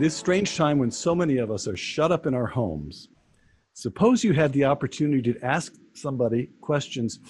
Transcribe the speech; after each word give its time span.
this 0.00 0.16
strange 0.16 0.56
time 0.56 0.78
when 0.78 0.90
so 0.90 1.14
many 1.14 1.36
of 1.36 1.50
us 1.50 1.68
are 1.68 1.76
shut 1.76 2.10
up 2.10 2.24
in 2.26 2.32
our 2.32 2.46
homes, 2.46 3.08
suppose 3.74 4.24
you 4.24 4.32
had 4.32 4.50
the 4.52 4.64
opportunity 4.64 5.30
to 5.30 5.44
ask 5.44 5.74
somebody 5.92 6.48
questions 6.62 7.20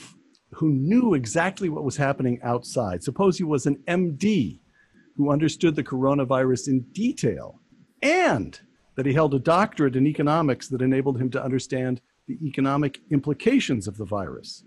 who 0.52 0.70
knew 0.70 1.14
exactly 1.14 1.68
what 1.68 1.82
was 1.82 1.96
happening 1.96 2.38
outside. 2.44 3.02
Suppose 3.02 3.36
he 3.36 3.42
was 3.42 3.66
an 3.66 3.76
MD 3.88 4.60
who 5.16 5.32
understood 5.32 5.74
the 5.74 5.82
coronavirus 5.82 6.68
in 6.68 6.80
detail 6.92 7.60
and 8.02 8.60
that 8.94 9.06
he 9.06 9.12
held 9.12 9.34
a 9.34 9.40
doctorate 9.40 9.96
in 9.96 10.06
economics 10.06 10.68
that 10.68 10.80
enabled 10.80 11.20
him 11.20 11.30
to 11.30 11.42
understand 11.42 12.00
the 12.28 12.38
economic 12.46 13.00
implications 13.10 13.88
of 13.88 13.96
the 13.96 14.04
virus. 14.04 14.62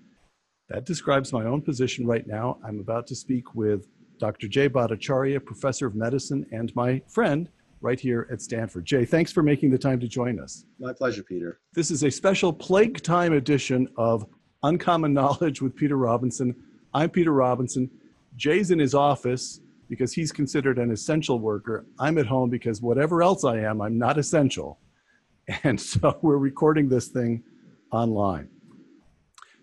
That 0.67 0.85
describes 0.85 1.31
my 1.31 1.45
own 1.45 1.61
position 1.61 2.05
right 2.05 2.27
now. 2.27 2.57
I'm 2.65 2.79
about 2.79 3.07
to 3.07 3.15
speak 3.15 3.55
with 3.55 3.87
Dr. 4.19 4.49
Jay 4.49 4.67
Bhattacharya, 4.67 5.43
professor 5.43 5.87
of 5.87 5.95
medicine, 5.95 6.45
and 6.51 6.75
my 6.75 7.01
friend 7.07 7.49
right 7.83 7.99
here 7.99 8.27
at 8.31 8.41
Stanford. 8.41 8.85
Jay, 8.85 9.03
thanks 9.03 9.31
for 9.31 9.43
making 9.43 9.69
the 9.69 9.77
time 9.77 9.99
to 9.99 10.07
join 10.07 10.39
us. 10.39 10.65
My 10.79 10.93
pleasure, 10.93 11.21
Peter. 11.21 11.59
This 11.73 11.91
is 11.91 12.03
a 12.03 12.09
special 12.09 12.51
plague 12.51 13.03
time 13.03 13.33
edition 13.33 13.89
of 13.97 14.25
Uncommon 14.63 15.13
Knowledge 15.13 15.61
with 15.61 15.75
Peter 15.75 15.97
Robinson. 15.97 16.55
I'm 16.93 17.09
Peter 17.09 17.33
Robinson. 17.33 17.91
Jay's 18.37 18.71
in 18.71 18.79
his 18.79 18.95
office 18.95 19.59
because 19.89 20.13
he's 20.13 20.31
considered 20.31 20.79
an 20.79 20.91
essential 20.91 21.39
worker. 21.39 21.85
I'm 21.99 22.17
at 22.17 22.25
home 22.25 22.49
because 22.49 22.81
whatever 22.81 23.21
else 23.21 23.43
I 23.43 23.59
am, 23.59 23.81
I'm 23.81 23.99
not 23.99 24.17
essential. 24.17 24.79
And 25.65 25.79
so 25.79 26.17
we're 26.21 26.37
recording 26.37 26.87
this 26.87 27.09
thing 27.09 27.43
online. 27.91 28.47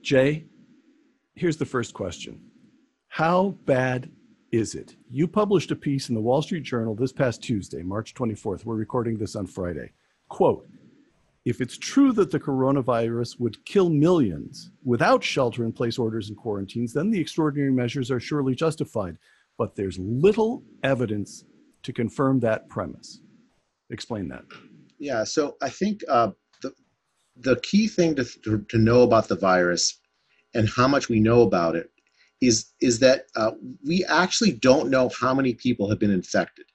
Jay, 0.03 0.45
here's 1.35 1.57
the 1.57 1.65
first 1.65 1.95
question 1.95 2.43
How 3.09 3.57
bad 3.65 4.11
is 4.53 4.75
it? 4.75 4.97
You 5.09 5.29
published 5.29 5.71
a 5.71 5.77
piece 5.77 6.09
in 6.09 6.15
the 6.15 6.21
Wall 6.21 6.43
Street 6.43 6.65
Journal 6.65 6.95
this 6.95 7.13
past 7.13 7.43
Tuesday, 7.43 7.83
March 7.83 8.15
24th. 8.15 8.65
We're 8.65 8.75
recording 8.75 9.17
this 9.17 9.37
on 9.37 9.47
Friday. 9.47 9.93
Quote, 10.29 10.69
if 11.45 11.61
it's 11.61 11.79
true 11.79 12.13
that 12.13 12.31
the 12.31 12.41
coronavirus 12.41 13.41
would 13.41 13.65
kill 13.65 13.89
millions 13.89 14.73
without 14.85 15.25
shelter 15.25 15.65
in 15.65 15.73
place 15.73 15.99
orders 15.99 16.29
and 16.29 16.37
quarantines, 16.37 16.93
then 16.93 17.11
the 17.11 17.21
extraordinary 17.21 17.73
measures 17.73 18.11
are 18.11 18.21
surely 18.21 18.55
justified. 18.55 19.17
But 19.57 19.75
there's 19.75 19.99
little 19.99 20.63
evidence 20.83 21.45
to 21.83 21.93
confirm 21.93 22.41
that 22.41 22.69
premise. 22.69 23.21
Explain 23.91 24.29
that. 24.29 24.45
Yeah, 24.99 25.25
so 25.25 25.57
I 25.63 25.71
think 25.71 26.03
uh, 26.09 26.33
the, 26.61 26.73
the 27.37 27.57
key 27.61 27.89
thing 27.89 28.15
to, 28.17 28.25
to, 28.25 28.65
to 28.69 28.79
know 28.79 29.03
about 29.03 29.29
the 29.29 29.37
virus 29.37 29.99
and 30.55 30.69
how 30.69 30.89
much 30.89 31.09
we 31.09 31.21
know 31.21 31.43
about 31.43 31.75
it 31.75 31.91
is 32.41 32.73
is 32.81 32.99
that 33.01 33.27
uh, 33.37 33.53
we 33.87 34.05
actually 34.07 34.53
don't 34.53 34.91
know 34.91 35.11
how 35.21 35.35
many 35.35 35.55
people 35.55 35.89
have 35.89 35.99
been 35.99 36.11
infected. 36.11 36.67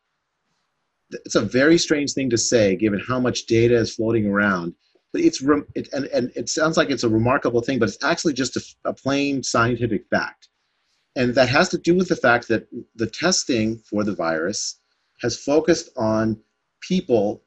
It's 1.26 1.36
a 1.36 1.42
very 1.42 1.78
strange 1.78 2.14
thing 2.14 2.30
to 2.30 2.38
say, 2.38 2.76
given 2.76 3.00
how 3.00 3.20
much 3.20 3.46
data 3.46 3.76
is 3.76 3.96
floating 3.96 4.28
around. 4.28 4.74
But 5.12 5.22
it's 5.22 5.42
it, 5.76 5.90
and 5.94 6.06
and 6.06 6.32
it 6.36 6.50
sounds 6.50 6.78
like 6.78 6.90
it's 6.90 7.04
a 7.04 7.10
remarkable 7.10 7.62
thing, 7.62 7.80
but 7.80 7.90
it's 7.90 8.04
actually 8.04 8.34
just 8.34 8.58
a, 8.58 8.90
a 8.90 8.94
plain 8.94 9.42
scientific 9.44 10.06
fact, 10.10 10.50
and 11.16 11.34
that 11.36 11.50
has 11.50 11.70
to 11.70 11.78
do 11.78 11.96
with 11.96 12.10
the 12.10 12.16
fact 12.16 12.48
that 12.50 12.68
the 12.96 13.08
testing 13.08 13.78
for 13.78 14.04
the 14.04 14.16
virus 14.16 14.80
has 15.22 15.38
focused 15.38 15.90
on 15.96 16.40
people 16.82 17.42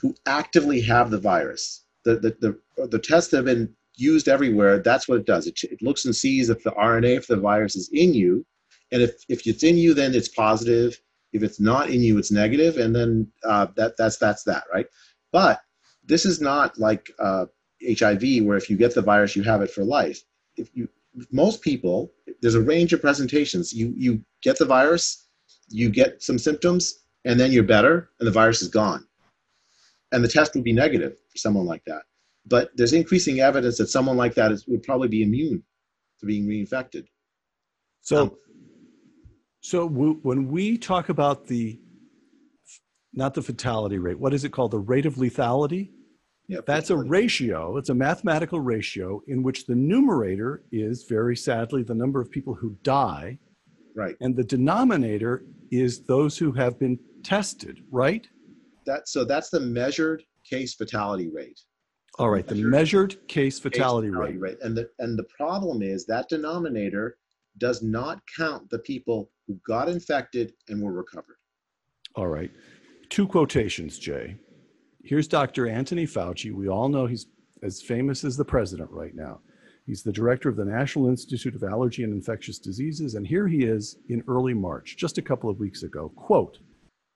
who 0.00 0.14
actively 0.26 0.80
have 0.82 1.10
the 1.10 1.18
virus. 1.18 1.84
The 2.04 2.16
the 2.16 2.58
the, 2.76 2.86
the 2.86 2.98
tests 2.98 3.32
have 3.32 3.46
been 3.46 3.74
used 3.96 4.28
everywhere, 4.28 4.78
that's 4.78 5.08
what 5.08 5.18
it 5.18 5.26
does. 5.26 5.46
It, 5.46 5.62
it 5.64 5.82
looks 5.82 6.04
and 6.04 6.14
sees 6.14 6.50
if 6.50 6.62
the 6.62 6.72
RNA 6.72 7.24
for 7.24 7.34
the 7.34 7.40
virus 7.40 7.76
is 7.76 7.88
in 7.92 8.14
you. 8.14 8.44
And 8.92 9.02
if, 9.02 9.12
if 9.28 9.46
it's 9.46 9.62
in 9.62 9.76
you, 9.76 9.94
then 9.94 10.14
it's 10.14 10.28
positive. 10.28 11.00
If 11.32 11.42
it's 11.42 11.60
not 11.60 11.90
in 11.90 12.00
you, 12.02 12.18
it's 12.18 12.30
negative, 12.30 12.76
and 12.76 12.94
then 12.94 13.26
uh, 13.44 13.66
that 13.74 13.96
that's 13.98 14.18
that's 14.18 14.44
that, 14.44 14.64
right? 14.72 14.86
But 15.32 15.60
this 16.04 16.24
is 16.24 16.40
not 16.40 16.78
like 16.78 17.10
uh, 17.18 17.46
HIV, 17.84 18.44
where 18.44 18.56
if 18.56 18.70
you 18.70 18.76
get 18.76 18.94
the 18.94 19.02
virus, 19.02 19.34
you 19.34 19.42
have 19.42 19.60
it 19.60 19.70
for 19.70 19.82
life. 19.82 20.20
If 20.56 20.70
you 20.74 20.88
most 21.32 21.60
people, 21.60 22.12
there's 22.40 22.54
a 22.54 22.60
range 22.60 22.92
of 22.92 23.00
presentations. 23.00 23.72
You 23.72 23.92
you 23.96 24.24
get 24.44 24.58
the 24.58 24.64
virus, 24.64 25.26
you 25.68 25.90
get 25.90 26.22
some 26.22 26.38
symptoms, 26.38 27.00
and 27.24 27.40
then 27.40 27.50
you're 27.50 27.64
better, 27.64 28.10
and 28.20 28.28
the 28.28 28.32
virus 28.32 28.62
is 28.62 28.68
gone. 28.68 29.04
And 30.12 30.22
the 30.22 30.28
test 30.28 30.54
would 30.54 30.62
be 30.62 30.72
negative 30.72 31.16
for 31.30 31.38
someone 31.38 31.66
like 31.66 31.82
that 31.86 32.02
but 32.46 32.70
there's 32.76 32.92
increasing 32.92 33.40
evidence 33.40 33.78
that 33.78 33.88
someone 33.88 34.16
like 34.16 34.34
that 34.34 34.52
is, 34.52 34.66
would 34.66 34.82
probably 34.82 35.08
be 35.08 35.22
immune 35.22 35.62
to 36.20 36.26
being 36.26 36.46
reinfected. 36.46 37.06
So, 38.02 38.22
um, 38.22 38.30
so 39.60 39.88
w- 39.88 40.18
when 40.22 40.48
we 40.48 40.76
talk 40.76 41.08
about 41.08 41.46
the 41.46 41.80
not 43.14 43.34
the 43.34 43.42
fatality 43.42 43.98
rate, 43.98 44.18
what 44.18 44.34
is 44.34 44.44
it 44.44 44.50
called? 44.50 44.72
The 44.72 44.78
rate 44.80 45.06
of 45.06 45.14
lethality. 45.14 45.90
Yeah, 46.48 46.58
That's 46.66 46.90
a 46.90 46.96
ratio. 46.96 47.78
It's 47.78 47.88
a 47.88 47.94
mathematical 47.94 48.60
ratio 48.60 49.22
in 49.28 49.42
which 49.42 49.66
the 49.66 49.74
numerator 49.74 50.64
is 50.72 51.04
very 51.08 51.36
sadly 51.36 51.82
the 51.82 51.94
number 51.94 52.20
of 52.20 52.30
people 52.30 52.54
who 52.54 52.76
die. 52.82 53.38
Right. 53.96 54.14
And 54.20 54.36
the 54.36 54.44
denominator 54.44 55.44
is 55.70 56.02
those 56.02 56.36
who 56.36 56.52
have 56.52 56.78
been 56.78 56.98
tested, 57.22 57.82
right? 57.90 58.26
That 58.84 59.08
so 59.08 59.24
that's 59.24 59.48
the 59.48 59.60
measured 59.60 60.22
case 60.44 60.74
fatality 60.74 61.30
rate. 61.30 61.60
All 62.18 62.30
right, 62.30 62.46
the 62.46 62.54
measured 62.54 63.26
case 63.26 63.58
fatality, 63.58 64.08
case 64.08 64.14
fatality 64.14 64.36
rate. 64.36 64.40
rate. 64.40 64.58
And 64.62 64.76
the 64.76 64.88
and 65.00 65.18
the 65.18 65.24
problem 65.36 65.82
is 65.82 66.06
that 66.06 66.28
denominator 66.28 67.16
does 67.58 67.82
not 67.82 68.20
count 68.36 68.70
the 68.70 68.78
people 68.80 69.30
who 69.46 69.58
got 69.66 69.88
infected 69.88 70.52
and 70.68 70.80
were 70.80 70.92
recovered. 70.92 71.36
All 72.16 72.28
right. 72.28 72.50
Two 73.10 73.26
quotations, 73.26 73.98
Jay. 73.98 74.36
Here's 75.02 75.28
Dr. 75.28 75.68
Anthony 75.68 76.06
Fauci. 76.06 76.52
We 76.52 76.68
all 76.68 76.88
know 76.88 77.06
he's 77.06 77.26
as 77.62 77.82
famous 77.82 78.24
as 78.24 78.36
the 78.36 78.44
president 78.44 78.90
right 78.90 79.14
now. 79.14 79.40
He's 79.86 80.02
the 80.02 80.12
director 80.12 80.48
of 80.48 80.56
the 80.56 80.64
National 80.64 81.08
Institute 81.08 81.54
of 81.54 81.62
Allergy 81.62 82.04
and 82.04 82.12
Infectious 82.12 82.58
Diseases, 82.58 83.16
and 83.16 83.26
here 83.26 83.46
he 83.46 83.64
is 83.64 83.98
in 84.08 84.22
early 84.26 84.54
March, 84.54 84.96
just 84.96 85.18
a 85.18 85.22
couple 85.22 85.50
of 85.50 85.58
weeks 85.58 85.82
ago. 85.82 86.10
Quote, 86.16 86.58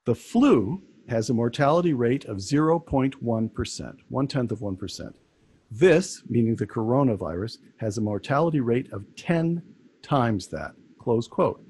the 0.05 0.15
flu 0.15 0.83
has 1.09 1.31
a 1.31 1.35
mortality 1.35 1.95
rate 1.95 2.27
of 2.27 2.37
0.1%, 2.37 3.97
one 4.09 4.27
tenth 4.27 4.53
of 4.53 4.61
1%. 4.61 5.15
This, 5.71 6.23
meaning 6.29 6.57
the 6.57 6.67
coronavirus, 6.67 7.59
has 7.79 7.99
a 7.99 8.03
mortality 8.03 8.61
rate 8.61 8.93
of 8.93 9.05
10 9.17 9.63
times 10.03 10.49
that. 10.49 10.73
Close 11.01 11.27
quote. 11.27 11.63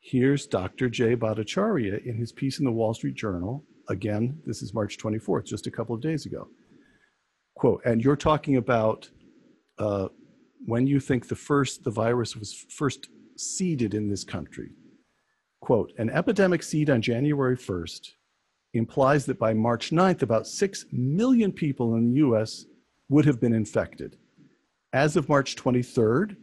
Here's 0.00 0.46
Dr. 0.46 0.88
Jay 0.88 1.16
Bhattacharya 1.16 2.04
in 2.06 2.16
his 2.16 2.32
piece 2.32 2.58
in 2.60 2.64
the 2.64 2.72
Wall 2.72 2.94
Street 2.94 3.14
Journal. 3.14 3.64
Again, 3.88 4.40
this 4.46 4.62
is 4.62 4.74
March 4.74 4.98
24th, 4.98 5.44
just 5.44 5.66
a 5.66 5.70
couple 5.70 5.94
of 5.94 6.00
days 6.00 6.24
ago. 6.26 6.48
Quote, 7.56 7.82
and 7.84 8.02
you're 8.02 8.16
talking 8.16 8.56
about 8.56 9.08
uh, 9.78 10.08
when 10.64 10.86
you 10.86 11.00
think 11.00 11.28
the 11.28 11.36
first, 11.36 11.82
the 11.84 11.90
virus 11.90 12.36
was 12.36 12.66
first 12.70 13.08
seeded 13.36 13.94
in 13.94 14.08
this 14.08 14.24
country. 14.24 14.70
Quote, 15.60 15.92
an 15.98 16.10
epidemic 16.10 16.62
seed 16.62 16.88
on 16.88 17.02
January 17.02 17.56
1st 17.56 18.12
implies 18.78 19.26
that 19.26 19.38
by 19.38 19.52
March 19.52 19.90
9th, 19.90 20.22
about 20.22 20.46
6 20.46 20.86
million 20.90 21.52
people 21.52 21.94
in 21.94 22.06
the 22.06 22.14
US 22.26 22.64
would 23.08 23.26
have 23.26 23.40
been 23.40 23.52
infected. 23.52 24.16
As 24.92 25.16
of 25.16 25.28
March 25.28 25.56
23rd, 25.56 26.36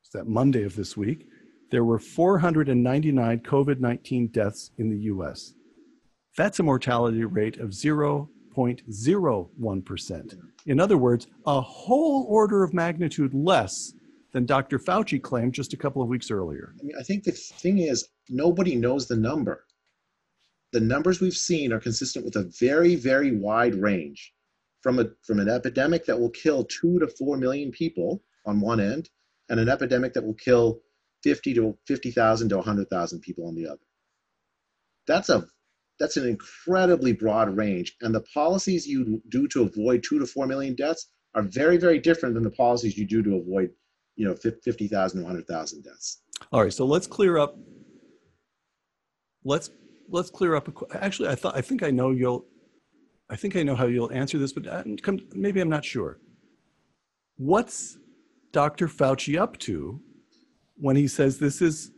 it's 0.00 0.10
that 0.10 0.28
Monday 0.28 0.62
of 0.62 0.76
this 0.76 0.96
week, 0.96 1.26
there 1.70 1.84
were 1.84 1.98
499 1.98 3.40
COVID 3.40 3.80
19 3.80 4.28
deaths 4.28 4.70
in 4.78 4.88
the 4.88 4.96
US. 5.12 5.52
That's 6.36 6.60
a 6.60 6.62
mortality 6.62 7.24
rate 7.24 7.58
of 7.58 7.70
0.01%. 7.70 10.38
In 10.66 10.80
other 10.80 10.96
words, 10.96 11.26
a 11.46 11.60
whole 11.60 12.24
order 12.28 12.62
of 12.62 12.72
magnitude 12.72 13.34
less 13.34 13.92
than 14.32 14.46
Dr. 14.46 14.78
Fauci 14.78 15.20
claimed 15.20 15.54
just 15.54 15.72
a 15.72 15.76
couple 15.76 16.00
of 16.02 16.08
weeks 16.08 16.30
earlier. 16.30 16.76
I, 16.80 16.84
mean, 16.84 16.94
I 16.98 17.02
think 17.02 17.24
the 17.24 17.32
thing 17.32 17.78
is, 17.78 18.06
nobody 18.28 18.76
knows 18.76 19.08
the 19.08 19.16
number 19.16 19.64
the 20.72 20.80
numbers 20.80 21.20
we've 21.20 21.32
seen 21.34 21.72
are 21.72 21.80
consistent 21.80 22.24
with 22.24 22.36
a 22.36 22.50
very, 22.60 22.94
very 22.94 23.36
wide 23.36 23.74
range 23.74 24.32
from, 24.82 24.98
a, 24.98 25.06
from 25.24 25.40
an 25.40 25.48
epidemic 25.48 26.04
that 26.06 26.18
will 26.18 26.30
kill 26.30 26.64
two 26.64 26.98
to 26.98 27.08
four 27.08 27.36
million 27.36 27.70
people 27.70 28.22
on 28.46 28.60
one 28.60 28.80
end 28.80 29.08
and 29.48 29.58
an 29.58 29.68
epidemic 29.68 30.12
that 30.14 30.24
will 30.24 30.34
kill 30.34 30.80
50 31.22 31.54
to 31.54 31.78
50,000 31.86 32.48
to 32.50 32.56
100,000 32.56 33.20
people 33.20 33.46
on 33.46 33.54
the 33.54 33.66
other. 33.66 33.80
That's 35.06 35.30
a 35.30 35.46
that's 35.98 36.16
an 36.16 36.28
incredibly 36.28 37.12
broad 37.12 37.56
range, 37.56 37.96
and 38.02 38.14
the 38.14 38.20
policies 38.32 38.86
you 38.86 39.20
do 39.30 39.48
to 39.48 39.62
avoid 39.62 40.04
two 40.04 40.20
to 40.20 40.26
four 40.26 40.46
million 40.46 40.76
deaths 40.76 41.08
are 41.34 41.42
very, 41.42 41.76
very 41.76 41.98
different 41.98 42.34
than 42.34 42.44
the 42.44 42.50
policies 42.50 42.96
you 42.96 43.04
do 43.04 43.20
to 43.22 43.34
avoid, 43.36 43.70
you 44.14 44.26
know, 44.26 44.34
50,000 44.34 45.18
to 45.18 45.24
100,000 45.24 45.82
deaths. 45.82 46.22
All 46.52 46.62
right, 46.62 46.72
so 46.72 46.86
let's 46.86 47.08
clear 47.08 47.38
up. 47.38 47.58
Let's 49.44 49.70
let's 50.08 50.30
clear 50.30 50.54
up. 50.54 50.68
A, 50.68 51.04
actually, 51.04 51.28
I 51.28 51.34
thought 51.34 51.56
I 51.56 51.60
think 51.60 51.82
I 51.82 51.90
know 51.90 52.10
you'll. 52.10 52.44
I 53.30 53.36
think 53.36 53.56
I 53.56 53.62
know 53.62 53.74
how 53.74 53.86
you'll 53.86 54.10
answer 54.12 54.38
this, 54.38 54.52
but 54.54 54.66
uh, 54.66 54.82
maybe 55.34 55.60
I'm 55.60 55.68
not 55.68 55.84
sure. 55.84 56.18
What's 57.36 57.98
Dr. 58.52 58.88
Fauci 58.88 59.38
up 59.38 59.58
to 59.58 60.00
when 60.76 60.96
he 60.96 61.06
says 61.06 61.38
this 61.38 61.60
is 61.60 61.92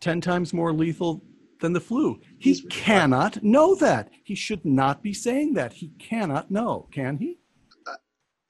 10 0.00 0.20
times 0.20 0.52
more 0.52 0.72
lethal 0.72 1.24
than 1.60 1.72
the 1.72 1.80
flu. 1.80 2.20
He 2.38 2.52
He's- 2.52 2.62
cannot 2.70 3.42
know 3.42 3.74
that. 3.76 4.10
He 4.24 4.34
should 4.34 4.64
not 4.64 5.02
be 5.02 5.12
saying 5.14 5.54
that. 5.54 5.72
He 5.72 5.88
cannot 5.98 6.50
know. 6.50 6.86
Can 6.92 7.16
he? 7.16 7.38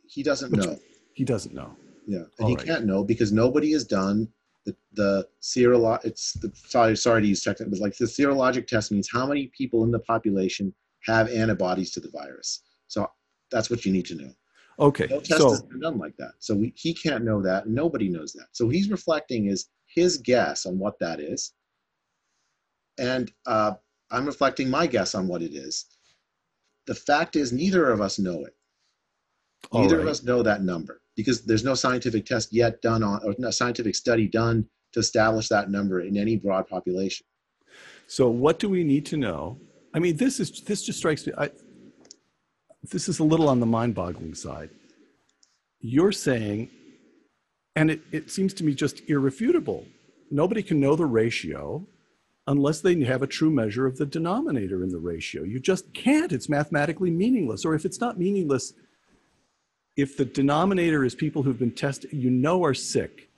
He 0.09 0.23
doesn't 0.23 0.53
know. 0.53 0.77
He 1.15 1.25
doesn't 1.25 1.55
know. 1.55 1.77
Yeah, 2.07 2.19
and 2.19 2.29
All 2.41 2.49
he 2.49 2.57
right. 2.57 2.67
can't 2.67 2.85
know 2.87 3.05
because 3.05 3.31
nobody 3.33 3.73
has 3.73 3.85
done 3.85 4.29
the 4.69 4.77
the 5.03 5.29
serolo. 5.43 6.05
It's 6.05 6.35
the 6.35 6.53
sorry 6.55 6.97
sorry 6.97 7.23
to 7.23 7.29
use 7.29 7.43
technical, 7.43 7.71
but 7.71 7.81
like 7.81 7.97
the 7.97 8.05
serologic 8.05 8.67
test 8.67 8.93
means 8.93 9.09
how 9.11 9.27
many 9.27 9.51
people 9.57 9.85
in 9.85 9.91
the 9.91 9.99
population 10.01 10.75
have 11.05 11.31
antibodies 11.31 11.91
to 11.93 12.01
the 12.01 12.11
virus. 12.11 12.63
So 12.89 13.11
that's 13.51 13.71
what 13.71 13.85
you 13.85 13.93
need 13.93 14.07
to 14.07 14.15
know. 14.15 14.33
Okay. 14.79 15.07
No 15.11 15.21
test 15.21 15.41
So 15.41 15.51
has 15.51 15.63
been 15.63 15.81
done 15.81 15.99
like 15.99 16.17
that. 16.19 16.33
So 16.39 16.55
we, 16.55 16.73
he 16.77 16.95
can't 16.95 17.25
know 17.25 17.43
that. 17.43 17.69
Nobody 17.69 18.09
knows 18.09 18.33
that. 18.35 18.49
So 18.53 18.69
he's 18.69 18.91
reflecting 18.91 19.47
is 19.47 19.67
his 19.87 20.19
guess 20.19 20.67
on 20.67 20.79
what 20.79 20.99
that 21.01 21.19
is, 21.21 21.55
and 22.99 23.33
uh, 23.47 23.73
I'm 24.11 24.27
reflecting 24.27 24.71
my 24.71 24.87
guess 24.87 25.15
on 25.15 25.27
what 25.29 25.43
it 25.43 25.55
is. 25.55 25.87
The 26.87 26.95
fact 26.95 27.37
is, 27.37 27.53
neither 27.53 27.91
of 27.91 28.01
us 28.01 28.19
know 28.19 28.45
it. 28.45 28.55
Neither 29.73 30.01
of 30.01 30.07
us 30.07 30.23
know 30.23 30.43
that 30.43 30.63
number 30.63 31.03
because 31.19 31.43
there's 31.43 31.65
no 31.65 31.75
scientific 31.75 32.25
test 32.25 32.53
yet 32.53 32.81
done 32.81 33.03
on, 33.03 33.21
or 33.25 33.35
no 33.39 33.51
scientific 33.51 33.97
study 33.97 34.29
done 34.29 34.65
to 34.93 35.01
establish 35.01 35.49
that 35.49 35.69
number 35.69 36.03
in 36.03 36.17
any 36.17 36.37
broad 36.37 36.69
population. 36.69 37.27
So 38.07 38.29
what 38.29 38.61
do 38.61 38.69
we 38.69 38.85
need 38.85 39.05
to 39.07 39.17
know? 39.17 39.59
I 39.93 39.99
mean, 39.99 40.17
this 40.17 40.39
is 40.39 40.63
this 40.63 40.85
just 40.85 41.01
strikes 41.01 41.27
me. 41.27 41.33
I, 41.37 41.51
this 42.85 43.09
is 43.09 43.19
a 43.19 43.25
little 43.25 43.49
on 43.49 43.59
the 43.59 43.67
mind-boggling 43.67 44.35
side. 44.35 44.71
You're 45.81 46.13
saying, 46.13 46.71
and 47.75 47.91
it, 47.91 48.01
it 48.13 48.31
seems 48.31 48.55
to 48.55 48.65
me 48.65 48.73
just 48.73 49.03
irrefutable. 49.11 49.85
Nobody 50.31 50.63
can 50.63 50.79
know 50.79 50.95
the 50.95 51.05
ratio 51.05 51.85
unless 52.47 52.81
they 52.81 53.03
have 53.03 53.23
a 53.23 53.27
true 53.27 53.51
measure 53.51 53.87
of 53.87 53.97
the 53.97 54.07
denominator 54.07 54.85
in 54.85 54.91
the 54.91 55.01
ratio. 55.01 55.43
You 55.43 55.59
just 55.59 55.93
can't. 55.95 56.31
It's 56.31 56.49
mathematically 56.49 57.11
meaningless. 57.11 57.65
Or 57.65 57.75
if 57.75 57.85
it's 57.85 58.01
not 58.01 58.21
meaningless, 58.21 58.73
if 59.99 60.17
the 60.17 60.25
denominator 60.25 61.05
is 61.05 61.15
people 61.17 61.43
who've 61.43 61.59
been 61.59 61.73
tested, 61.73 62.13
you 62.13 62.31
know 62.31 62.65
are 62.65 62.73
sick, 62.73 63.29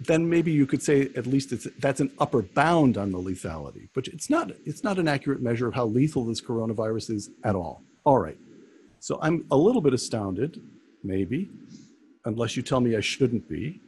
then 0.00 0.28
maybe 0.28 0.52
you 0.52 0.66
could 0.66 0.82
say 0.82 1.08
at 1.16 1.26
least 1.26 1.52
it's, 1.52 1.66
that's 1.80 2.00
an 2.00 2.12
upper 2.18 2.42
bound 2.42 2.98
on 2.98 3.10
the 3.10 3.18
lethality. 3.18 3.88
But 3.94 4.08
it's 4.08 4.28
not, 4.28 4.52
it's 4.66 4.84
not 4.84 4.98
an 4.98 5.08
accurate 5.08 5.40
measure 5.40 5.66
of 5.66 5.74
how 5.74 5.86
lethal 5.86 6.26
this 6.26 6.42
coronavirus 6.42 7.10
is 7.12 7.30
at 7.44 7.56
all. 7.56 7.82
All 8.04 8.18
right. 8.18 8.36
So 9.00 9.18
I'm 9.22 9.46
a 9.50 9.56
little 9.56 9.80
bit 9.80 9.94
astounded, 9.94 10.60
maybe, 11.02 11.50
unless 12.26 12.54
you 12.54 12.62
tell 12.62 12.80
me 12.80 12.94
I 12.94 13.00
shouldn't 13.00 13.48
be, 13.48 13.80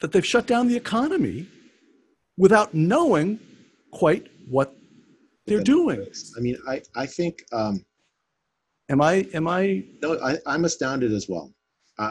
that 0.00 0.10
they've 0.10 0.26
shut 0.26 0.48
down 0.48 0.66
the 0.66 0.76
economy 0.76 1.46
without 2.36 2.74
knowing 2.74 3.38
quite 3.92 4.26
what 4.50 4.74
they're 5.46 5.62
doing. 5.62 6.04
I 6.36 6.40
mean, 6.40 6.58
I, 6.68 6.82
I 6.96 7.06
think, 7.06 7.44
um, 7.52 7.84
Am 8.88 9.00
I, 9.00 9.26
am 9.34 9.48
I, 9.48 9.84
no, 10.00 10.18
I, 10.20 10.36
I'm 10.46 10.64
astounded 10.64 11.12
as 11.12 11.28
well. 11.28 11.52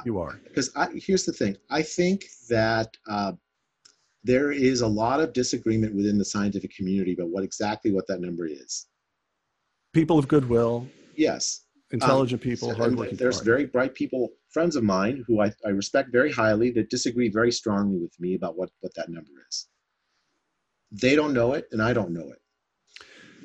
you 0.03 0.19
are. 0.19 0.39
because 0.43 0.71
I, 0.75 0.89
here's 0.95 1.23
the 1.23 1.31
thing. 1.31 1.55
I 1.69 1.81
think 1.81 2.25
that 2.49 2.89
uh, 3.07 3.33
there 4.23 4.51
is 4.51 4.81
a 4.81 4.87
lot 4.87 5.21
of 5.21 5.31
disagreement 5.31 5.95
within 5.95 6.17
the 6.17 6.25
scientific 6.25 6.75
community 6.75 7.13
about 7.13 7.29
what 7.29 7.43
exactly 7.43 7.91
what 7.91 8.07
that 8.07 8.19
number 8.19 8.45
is. 8.45 8.87
People 9.93 10.19
of 10.19 10.27
goodwill, 10.27 10.87
yes. 11.15 11.61
Intelligent 11.91 12.41
people, 12.41 12.69
and 12.69 12.77
hardworking. 12.77 13.15
there's 13.15 13.39
very 13.41 13.65
bright 13.65 13.93
people 13.93 14.29
friends 14.49 14.75
of 14.75 14.83
mine 14.83 15.23
who 15.27 15.41
I, 15.41 15.51
I 15.65 15.69
respect 15.69 16.11
very 16.11 16.31
highly 16.31 16.71
that 16.71 16.89
disagree 16.89 17.29
very 17.29 17.51
strongly 17.51 17.99
with 17.99 18.13
me 18.19 18.33
about 18.35 18.57
what, 18.57 18.69
what 18.81 18.93
that 18.95 19.07
number 19.07 19.31
is. 19.47 19.67
They 20.91 21.15
don't 21.15 21.33
know 21.33 21.53
it 21.53 21.67
and 21.71 21.81
i 21.81 21.93
don't 21.93 22.11
know 22.11 22.27
it. 22.31 22.39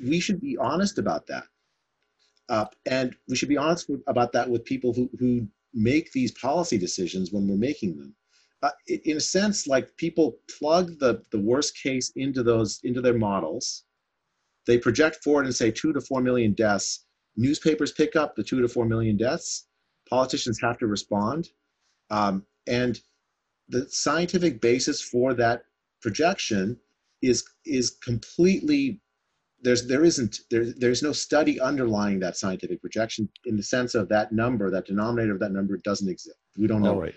We 0.03 0.19
should 0.19 0.41
be 0.41 0.57
honest 0.57 0.97
about 0.97 1.27
that 1.27 1.43
and 2.85 3.15
we 3.27 3.35
should 3.35 3.49
be 3.49 3.57
honest 3.57 3.89
with, 3.89 4.01
about 4.07 4.33
that 4.33 4.49
with 4.49 4.65
people 4.65 4.93
who, 4.93 5.09
who 5.17 5.47
make 5.73 6.11
these 6.11 6.31
policy 6.33 6.77
decisions 6.77 7.31
when 7.31 7.47
we're 7.47 7.55
making 7.55 7.97
them. 7.97 8.15
Uh, 8.63 8.69
in 8.87 9.17
a 9.17 9.21
sense 9.21 9.65
like 9.65 9.95
people 9.97 10.37
plug 10.59 10.99
the, 10.99 11.23
the 11.31 11.39
worst 11.39 11.75
case 11.81 12.11
into 12.15 12.43
those 12.43 12.79
into 12.83 13.01
their 13.01 13.17
models. 13.17 13.85
They 14.67 14.77
project 14.77 15.23
forward 15.23 15.45
and 15.45 15.55
say 15.55 15.71
two 15.71 15.93
to 15.93 16.01
four 16.01 16.21
million 16.21 16.53
deaths. 16.53 17.05
Newspapers 17.35 17.91
pick 17.91 18.15
up 18.15 18.35
the 18.35 18.43
two 18.43 18.61
to 18.61 18.67
four 18.67 18.85
million 18.85 19.17
deaths. 19.17 19.67
Politicians 20.07 20.59
have 20.61 20.77
to 20.77 20.87
respond. 20.87 21.49
Um, 22.11 22.45
and 22.67 22.99
the 23.69 23.87
scientific 23.89 24.61
basis 24.61 25.01
for 25.01 25.33
that 25.33 25.63
projection 26.01 26.77
is 27.23 27.43
is 27.65 27.91
completely 28.03 29.00
there's 29.61 29.87
there 29.87 30.03
isn't 30.03 30.39
there, 30.49 30.65
there's 30.77 31.03
no 31.03 31.11
study 31.11 31.59
underlying 31.59 32.19
that 32.19 32.37
scientific 32.37 32.81
projection 32.81 33.29
in 33.45 33.55
the 33.55 33.63
sense 33.63 33.95
of 33.95 34.09
that 34.09 34.31
number 34.31 34.69
that 34.71 34.85
denominator 34.85 35.33
of 35.33 35.39
that 35.39 35.51
number 35.51 35.77
doesn't 35.77 36.09
exist 36.09 36.37
we 36.57 36.67
don't 36.67 36.81
know 36.81 36.93
All 36.93 37.01
right. 37.01 37.15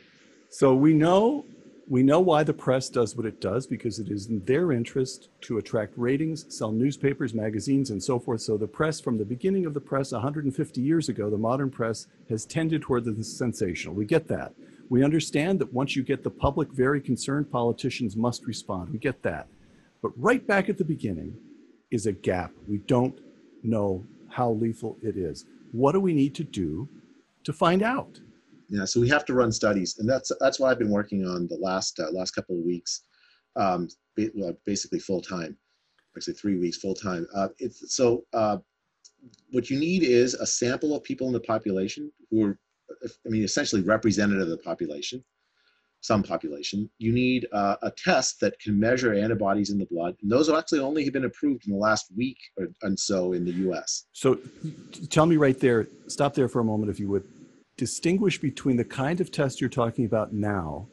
So 0.50 0.73
we 0.73 0.94
know 0.94 1.44
we 1.88 2.02
know 2.02 2.20
why 2.20 2.44
the 2.44 2.55
press 2.55 2.88
does 2.88 3.17
what 3.17 3.26
it 3.26 3.41
does 3.41 3.67
because 3.67 3.99
it 3.99 4.08
is 4.08 4.29
in 4.29 4.43
their 4.44 4.73
interest 4.73 5.29
to 5.43 5.58
attract 5.58 5.93
ratings, 5.96 6.46
sell 6.56 6.73
newspapers, 6.73 7.35
magazines, 7.35 7.91
and 7.91 8.02
so 8.02 8.19
forth. 8.19 8.41
So 8.41 8.56
the 8.56 8.67
press, 8.67 9.00
from 9.00 9.19
the 9.19 9.25
beginning 9.25 9.67
of 9.67 9.75
the 9.75 9.81
press 9.81 10.12
150 10.12 10.81
years 10.81 11.08
ago, 11.08 11.29
the 11.29 11.37
modern 11.37 11.70
press 11.70 12.06
has 12.31 12.47
tended 12.47 12.82
toward 12.82 13.05
the 13.05 13.23
sensational. 13.23 13.94
We 13.94 14.06
get 14.06 14.29
that. 14.29 14.55
We 14.88 15.05
understand 15.05 15.58
that 15.58 15.73
once 15.73 15.94
you 15.94 16.02
get 16.02 16.23
the 16.23 16.31
public 16.31 16.70
very 16.73 17.00
concerned, 17.00 17.50
politicians 17.50 18.17
must 18.17 18.47
respond. 18.47 18.90
We 18.90 18.99
get 18.99 19.23
that. 19.25 19.49
But 20.02 20.12
right 20.17 20.47
back 20.47 20.69
at 20.69 20.79
the 20.79 20.85
beginning 20.85 21.37
is 21.94 22.06
a 22.06 22.12
gap. 22.12 22.52
We 22.69 22.79
don't 22.79 23.19
know 23.62 24.05
how 24.29 24.50
lethal 24.50 24.99
it 25.00 25.17
is. 25.17 25.46
What 25.73 25.93
do 25.93 26.00
we 26.00 26.12
need 26.12 26.35
to 26.35 26.44
do 26.44 26.88
to 27.44 27.52
find 27.52 27.82
out? 27.82 28.20
Yeah, 28.69 28.85
so 28.85 29.00
we 29.00 29.08
have 29.11 29.25
to 29.26 29.35
run 29.35 29.52
studies, 29.52 29.99
and 29.99 30.08
that's 30.08 30.32
that's 30.41 30.58
what 30.58 30.70
I've 30.70 30.79
been 30.79 30.91
working 30.91 31.25
on 31.26 31.46
the 31.46 31.56
last 31.56 32.00
uh, 32.00 32.11
last 32.11 32.32
couple 32.32 32.58
of 32.58 32.64
weeks, 32.64 33.02
um, 33.56 33.88
basically 34.67 34.99
full 34.99 35.20
time, 35.20 35.56
actually 36.17 36.35
three 36.35 36.58
weeks 36.58 36.79
full 36.79 36.94
time. 36.94 37.26
Uh, 37.35 37.49
it's 37.58 37.94
so 37.94 38.25
uh, 38.32 38.56
what 39.50 39.70
you 39.70 39.79
need 39.79 40.02
is 40.02 40.35
a 40.35 40.47
sample 40.47 40.97
of 40.97 41.05
people 41.05 41.26
in 41.29 41.32
the 41.32 41.40
population 41.40 42.11
who 42.31 42.47
are, 42.47 42.58
I 43.05 43.29
mean, 43.29 43.44
essentially 43.44 43.82
representative 43.82 44.43
of 44.43 44.49
the 44.49 44.58
population, 44.58 45.23
some 46.05 46.23
population. 46.23 46.90
You 46.99 47.12
need 47.12 47.47
uh, 47.52 47.76
a 47.83 47.90
test 47.90 48.38
that 48.40 48.61
can 48.61 48.78
measure 48.78 49.14
antibodies 49.14 49.71
in 49.71 49.78
the 49.78 49.87
blood, 49.87 50.14
and 50.21 50.31
those 50.31 50.49
have 50.49 50.59
actually 50.59 50.81
only 50.81 51.02
have 51.05 51.14
been 51.14 51.25
approved 51.25 51.67
in 51.67 51.73
the 51.73 51.78
last 51.78 52.07
week 52.14 52.37
or, 52.59 52.69
and 52.83 52.99
so 52.99 53.33
in 53.33 53.45
the 53.45 53.52
U.S. 53.52 54.05
So 54.12 54.38
tell 55.09 55.25
me 55.25 55.37
right 55.37 55.59
there, 55.59 55.88
stop 56.09 56.35
there 56.35 56.49
for 56.49 56.61
a 56.61 56.64
moment 56.64 56.90
if 56.90 57.00
you 57.00 57.09
would. 57.09 57.25
Distinguish 57.76 58.38
between 58.38 58.76
the 58.76 58.85
kind 58.85 59.21
of 59.21 59.33
test 59.33 59.61
you're 59.61 59.71
talking 59.71 60.05
about 60.05 60.33
now 60.33 60.87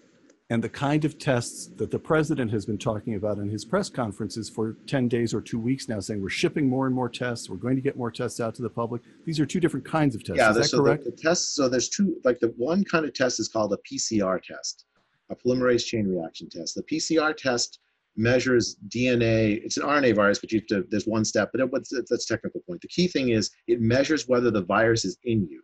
and 0.49 0.61
the 0.63 0.69
kind 0.69 1.05
of 1.05 1.19
tests 1.19 1.67
that 1.77 1.91
the 1.91 1.99
president 1.99 2.51
has 2.51 2.65
been 2.65 2.77
talking 2.77 3.15
about 3.15 3.37
in 3.37 3.49
his 3.49 3.63
press 3.63 3.89
conferences 3.89 4.49
for 4.49 4.75
10 4.87 5.07
days 5.07 5.33
or 5.33 5.39
two 5.39 5.59
weeks 5.59 5.87
now, 5.87 5.99
saying 5.99 6.21
we're 6.21 6.29
shipping 6.29 6.67
more 6.67 6.87
and 6.87 6.95
more 6.95 7.07
tests, 7.07 7.49
we're 7.49 7.55
going 7.55 7.75
to 7.75 7.81
get 7.81 7.95
more 7.95 8.11
tests 8.11 8.39
out 8.39 8.55
to 8.55 8.61
the 8.61 8.69
public. 8.69 9.01
These 9.25 9.39
are 9.39 9.45
two 9.45 9.59
different 9.59 9.85
kinds 9.85 10.15
of 10.15 10.23
tests. 10.23 10.39
yeah, 10.39 10.49
is 10.49 10.57
that 10.57 10.63
so 10.65 10.79
correct? 10.79 11.05
The, 11.05 11.11
the 11.11 11.17
tests. 11.17 11.55
So 11.55 11.69
there's 11.69 11.87
two. 11.87 12.17
Like 12.25 12.39
the 12.39 12.53
one 12.57 12.83
kind 12.83 13.05
of 13.05 13.13
test 13.13 13.39
is 13.39 13.47
called 13.47 13.71
a 13.71 13.77
PCR 13.77 14.41
test, 14.41 14.85
a 15.31 15.35
polymerase 15.35 15.85
chain 15.85 16.07
reaction 16.07 16.49
test. 16.49 16.75
The 16.75 16.83
PCR 16.83 17.35
test 17.35 17.79
measures 18.17 18.75
DNA. 18.89 19.63
It's 19.63 19.77
an 19.77 19.83
RNA 19.83 20.15
virus, 20.15 20.39
but 20.39 20.51
you 20.51 20.59
have 20.59 20.67
to. 20.67 20.85
There's 20.89 21.07
one 21.07 21.25
step, 21.25 21.51
but 21.53 21.61
it, 21.61 21.71
that's 22.09 22.29
a 22.29 22.33
technical 22.33 22.61
point. 22.61 22.81
The 22.81 22.87
key 22.87 23.07
thing 23.07 23.29
is 23.29 23.51
it 23.67 23.81
measures 23.81 24.27
whether 24.27 24.51
the 24.51 24.63
virus 24.63 25.05
is 25.05 25.17
in 25.23 25.47
you, 25.47 25.63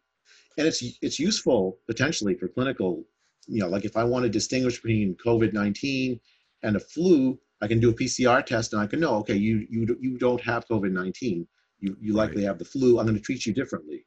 and 0.57 0.65
it's 0.65 0.83
it's 1.01 1.19
useful 1.19 1.77
potentially 1.88 2.36
for 2.36 2.47
clinical. 2.47 3.03
You 3.47 3.62
know, 3.62 3.67
like 3.67 3.86
if 3.86 3.95
I 3.95 4.03
want 4.03 4.24
to 4.24 4.29
distinguish 4.29 4.81
between 4.81 5.15
COVID-19 5.25 6.19
and 6.63 6.75
a 6.75 6.79
flu, 6.79 7.39
I 7.62 7.67
can 7.67 7.79
do 7.79 7.91
a 7.91 7.93
PCR 7.93 8.45
test 8.45 8.74
and 8.74 8.81
I 8.81 8.88
can 8.88 9.00
know, 9.00 9.15
okay, 9.15 9.36
you 9.36 9.65
you 9.69 9.97
you 10.00 10.17
don't 10.17 10.41
have 10.41 10.67
COVID-19. 10.67 11.45
You 11.79 11.97
you 12.00 12.13
likely 12.13 12.43
have 12.43 12.59
the 12.59 12.65
flu. 12.65 13.00
I'm 13.00 13.05
going 13.05 13.17
to 13.17 13.21
treat 13.21 13.45
you 13.45 13.53
differently. 13.53 14.05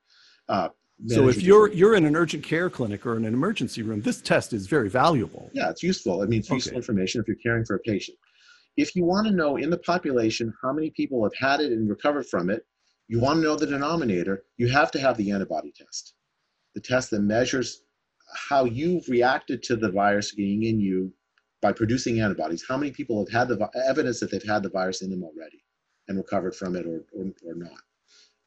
Uh, 0.49 0.69
so 1.07 1.29
if 1.29 1.43
you 1.43 1.49
you're 1.49 1.73
you're 1.73 1.95
in 1.95 2.05
an 2.05 2.15
urgent 2.17 2.45
care 2.45 2.69
clinic 2.71 3.07
or 3.07 3.17
in 3.17 3.25
an 3.25 3.33
emergency 3.35 3.83
room, 3.83 4.01
this 4.03 4.21
test 4.21 4.53
is 4.53 4.67
very 4.67 4.89
valuable. 4.89 5.51
yeah, 5.55 5.71
it's 5.71 5.83
useful. 5.83 6.23
I 6.23 6.27
mean, 6.27 6.41
it's 6.41 6.51
useful 6.51 6.71
Okay. 6.73 6.77
information 6.77 7.21
if 7.21 7.29
you're 7.29 7.37
caring 7.43 7.65
for 7.65 7.77
a 7.77 7.81
patient. 7.81 8.17
If 8.77 8.95
you 8.95 9.05
want 9.05 9.27
to 9.27 9.33
know 9.33 9.57
in 9.57 9.71
the 9.71 9.79
population 9.79 10.53
how 10.63 10.73
many 10.73 10.91
people 10.91 11.23
have 11.25 11.35
had 11.39 11.61
it 11.61 11.73
and 11.73 11.89
recovered 11.89 12.27
from 12.27 12.51
it, 12.51 12.65
you 13.09 13.19
want 13.21 13.39
to 13.39 13.43
know 13.43 13.57
the 13.57 13.67
denominator, 13.67 14.45
you 14.57 14.69
have 14.69 14.91
to 14.93 15.01
have 15.01 15.17
the 15.17 15.31
antibody 15.33 15.73
test. 15.77 16.15
The 16.75 16.81
test 16.81 17.11
that 17.11 17.21
measures 17.21 17.83
how 18.49 18.65
you've 18.65 19.09
reacted 19.09 19.63
to 19.65 19.77
the 19.77 19.91
virus 19.91 20.33
being 20.35 20.63
in 20.65 20.79
you 20.81 21.13
by 21.61 21.73
producing 21.73 22.21
antibodies. 22.21 22.65
How 22.67 22.77
many 22.77 22.93
people 22.93 23.19
have 23.25 23.33
had 23.33 23.49
the 23.49 23.57
vi- 23.57 23.71
evidence 23.89 24.21
that 24.21 24.31
they've 24.31 24.43
had 24.43 24.63
the 24.63 24.71
virus 24.71 25.03
in 25.03 25.11
them 25.11 25.25
already 25.25 25.63
and 26.09 26.17
recovered 26.17 26.55
from 26.55 26.77
it 26.77 26.87
or, 26.87 27.05
or, 27.13 27.25
or 27.45 27.55
not? 27.57 27.73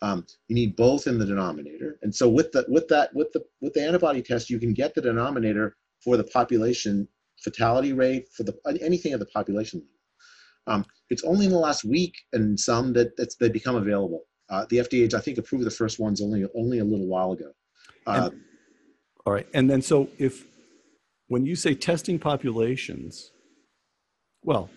Um, 0.04 0.26
you 0.50 0.56
need 0.56 0.76
both 0.76 1.08
in 1.08 1.18
the 1.18 1.26
denominator. 1.26 1.98
And 2.02 2.14
so 2.14 2.28
with 2.28 2.52
the 2.52 2.66
with 2.68 2.88
that 2.90 3.10
with 3.16 3.32
the 3.32 3.42
with 3.62 3.74
the 3.74 3.82
antibody 3.82 4.22
test, 4.22 4.50
you 4.50 4.60
can 4.60 4.74
get 4.74 4.94
the 4.94 5.02
denominator 5.02 5.78
for 6.04 6.18
the 6.18 6.26
population 6.26 7.08
fatality 7.42 7.94
rate 7.94 8.26
for 8.36 8.44
the 8.44 8.54
anything 8.82 9.14
at 9.14 9.20
the 9.20 9.26
population. 9.28 9.82
Um, 10.68 10.86
it's 11.10 11.24
only 11.24 11.46
in 11.46 11.52
the 11.52 11.58
last 11.58 11.84
week 11.84 12.16
and 12.34 12.60
some 12.60 12.94
that 12.94 13.16
that's, 13.18 13.36
they 13.36 13.50
become 13.50 13.76
available. 13.76 14.22
Uh, 14.50 14.66
the 14.70 14.78
FDA, 14.78 15.14
I 15.14 15.20
think, 15.20 15.38
approved 15.38 15.66
the 15.66 15.72
first 15.72 16.00
ones 16.00 16.22
only 16.22 16.46
only 16.54 16.80
a 16.80 16.86
little 16.86 17.08
while 17.08 17.32
ago. 17.32 17.52
Uh, 18.06 18.30
And- 18.32 18.42
All 19.26 19.34
right. 19.34 19.48
And 19.54 19.70
then 19.70 19.82
so 19.82 20.10
if 20.18 20.46
when 21.28 21.46
you 21.46 21.56
say 21.56 21.76
testing 21.76 22.20
populations, 22.20 23.32
well, 24.44 24.70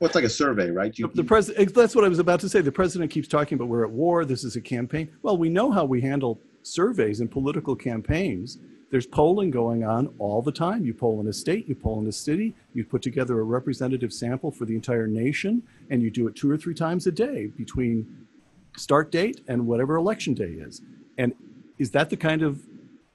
well, 0.00 0.06
it's 0.06 0.14
like 0.14 0.24
a 0.24 0.30
survey, 0.30 0.70
right? 0.70 0.96
You, 0.96 1.10
the 1.12 1.24
president 1.24 1.74
that's 1.74 1.94
what 1.94 2.04
I 2.04 2.08
was 2.08 2.20
about 2.20 2.40
to 2.40 2.48
say. 2.48 2.60
The 2.60 2.70
president 2.70 3.10
keeps 3.10 3.26
talking 3.26 3.56
about 3.56 3.68
we're 3.68 3.84
at 3.84 3.90
war, 3.90 4.24
this 4.24 4.44
is 4.44 4.54
a 4.54 4.60
campaign. 4.60 5.10
Well, 5.22 5.36
we 5.36 5.48
know 5.48 5.72
how 5.72 5.84
we 5.84 6.00
handle 6.00 6.40
surveys 6.62 7.20
and 7.20 7.30
political 7.30 7.74
campaigns. 7.74 8.58
There's 8.90 9.06
polling 9.06 9.50
going 9.50 9.84
on 9.84 10.14
all 10.18 10.40
the 10.40 10.52
time. 10.52 10.84
You 10.84 10.94
poll 10.94 11.20
in 11.20 11.26
a 11.26 11.32
state, 11.32 11.68
you 11.68 11.74
poll 11.74 12.00
in 12.00 12.06
a 12.06 12.12
city, 12.12 12.54
you 12.74 12.84
put 12.84 13.02
together 13.02 13.38
a 13.40 13.42
representative 13.42 14.12
sample 14.12 14.50
for 14.50 14.64
the 14.64 14.74
entire 14.74 15.06
nation, 15.06 15.62
and 15.90 16.00
you 16.00 16.10
do 16.10 16.26
it 16.28 16.36
two 16.36 16.50
or 16.50 16.56
three 16.56 16.74
times 16.74 17.06
a 17.06 17.12
day 17.12 17.46
between 17.46 18.26
start 18.76 19.10
date 19.10 19.42
and 19.48 19.66
whatever 19.66 19.96
election 19.96 20.32
day 20.32 20.44
is. 20.44 20.80
And 21.18 21.34
is 21.78 21.90
that 21.90 22.08
the 22.08 22.16
kind 22.16 22.42
of 22.42 22.62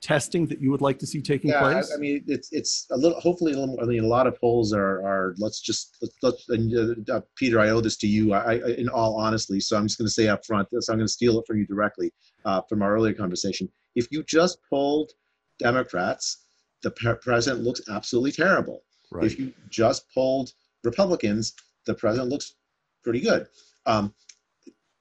testing 0.04 0.46
that 0.48 0.62
you 0.62 0.70
would 0.70 0.82
like 0.82 1.00
to 1.00 1.08
see 1.08 1.22
taking 1.22 1.50
yeah, 1.50 1.62
place? 1.62 1.92
I, 1.92 1.96
I 1.96 1.98
mean, 1.98 2.24
it's 2.28 2.50
it's 2.52 2.86
a 2.92 2.98
little. 2.98 3.20
Hopefully, 3.22 3.54
a 3.54 3.58
little. 3.58 3.80
I 3.82 3.86
mean, 3.86 4.04
a 4.04 4.08
lot 4.08 4.28
of 4.28 4.40
polls 4.40 4.74
are 4.74 5.02
are. 5.04 5.34
Let's 5.40 5.62
just 5.62 5.98
let's. 6.02 6.16
let's 6.22 6.50
and, 6.50 7.10
uh, 7.10 7.22
Peter, 7.36 7.60
I 7.60 7.70
owe 7.70 7.82
this 7.82 7.98
to 7.98 8.08
you. 8.08 8.34
I, 8.34 8.56
I, 8.56 8.70
in 8.78 8.90
all 8.90 9.16
honesty, 9.16 9.60
so 9.60 9.78
I'm 9.78 9.88
just 9.88 9.98
going 9.98 10.08
to 10.08 10.14
say 10.14 10.28
up 10.28 10.46
front. 10.46 10.68
This 10.72 10.90
I'm 10.90 10.98
going 10.98 11.08
to 11.08 11.12
steal 11.12 11.40
it 11.40 11.46
from 11.48 11.58
you 11.58 11.66
directly 11.66 12.12
uh, 12.46 12.62
from 12.70 12.84
our 12.84 12.94
earlier 12.94 13.14
conversation. 13.14 13.70
If 13.96 14.08
you 14.12 14.24
just 14.24 14.60
polled 14.70 15.12
Democrats, 15.58 16.46
the 16.84 16.92
pre- 16.92 17.16
president 17.16 17.64
looks 17.64 17.82
absolutely 17.90 18.34
terrible. 18.34 18.84
right. 19.12 19.26
If 19.26 19.40
you 19.40 19.54
just 19.70 20.06
polled 20.14 20.52
Republicans, 20.84 21.54
the 21.86 21.96
president 21.96 22.30
looks 22.30 22.56
pretty 23.04 23.22
good. 23.22 23.48
Um, 23.86 24.14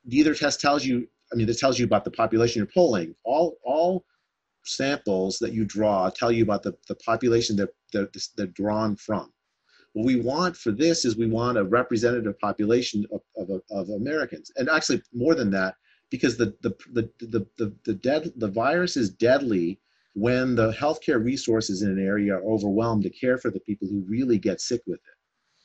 neither 0.04 0.34
test 0.34 0.60
tells 0.60 0.84
you. 0.84 1.08
I 1.32 1.34
mean, 1.34 1.46
this 1.46 1.58
tells 1.58 1.78
you 1.78 1.86
about 1.86 2.04
the 2.04 2.10
population 2.10 2.60
you're 2.60 2.66
polling. 2.66 3.14
All 3.24 3.56
all 3.64 4.04
samples 4.64 5.38
that 5.38 5.52
you 5.52 5.64
draw 5.64 6.10
tell 6.10 6.32
you 6.32 6.42
about 6.42 6.62
the, 6.62 6.74
the 6.88 6.94
population 6.96 7.56
that 7.56 7.70
they're, 7.92 8.10
they're 8.36 8.46
drawn 8.46 8.96
from. 8.96 9.32
What 9.92 10.06
we 10.06 10.20
want 10.20 10.56
for 10.56 10.72
this 10.72 11.04
is 11.04 11.16
we 11.16 11.26
want 11.26 11.58
a 11.58 11.64
representative 11.64 12.38
population 12.38 13.04
of, 13.12 13.20
of, 13.36 13.60
of 13.70 13.88
Americans, 13.90 14.50
and 14.56 14.68
actually 14.70 15.02
more 15.12 15.34
than 15.34 15.50
that, 15.50 15.74
because 16.10 16.36
the 16.36 16.54
the 16.62 16.74
the 16.92 17.10
the 17.20 17.46
the, 17.58 17.76
the 17.84 17.94
dead 17.94 18.32
the 18.36 18.48
virus 18.48 18.96
is 18.96 19.10
deadly 19.10 19.78
when 20.14 20.54
the 20.54 20.72
healthcare 20.72 21.22
resources 21.22 21.82
in 21.82 21.90
an 21.90 22.04
area 22.04 22.34
are 22.34 22.42
overwhelmed 22.42 23.02
to 23.02 23.10
care 23.10 23.38
for 23.38 23.50
the 23.50 23.60
people 23.60 23.88
who 23.88 24.04
really 24.08 24.38
get 24.38 24.60
sick 24.60 24.82
with 24.86 25.00
it. 25.00 25.16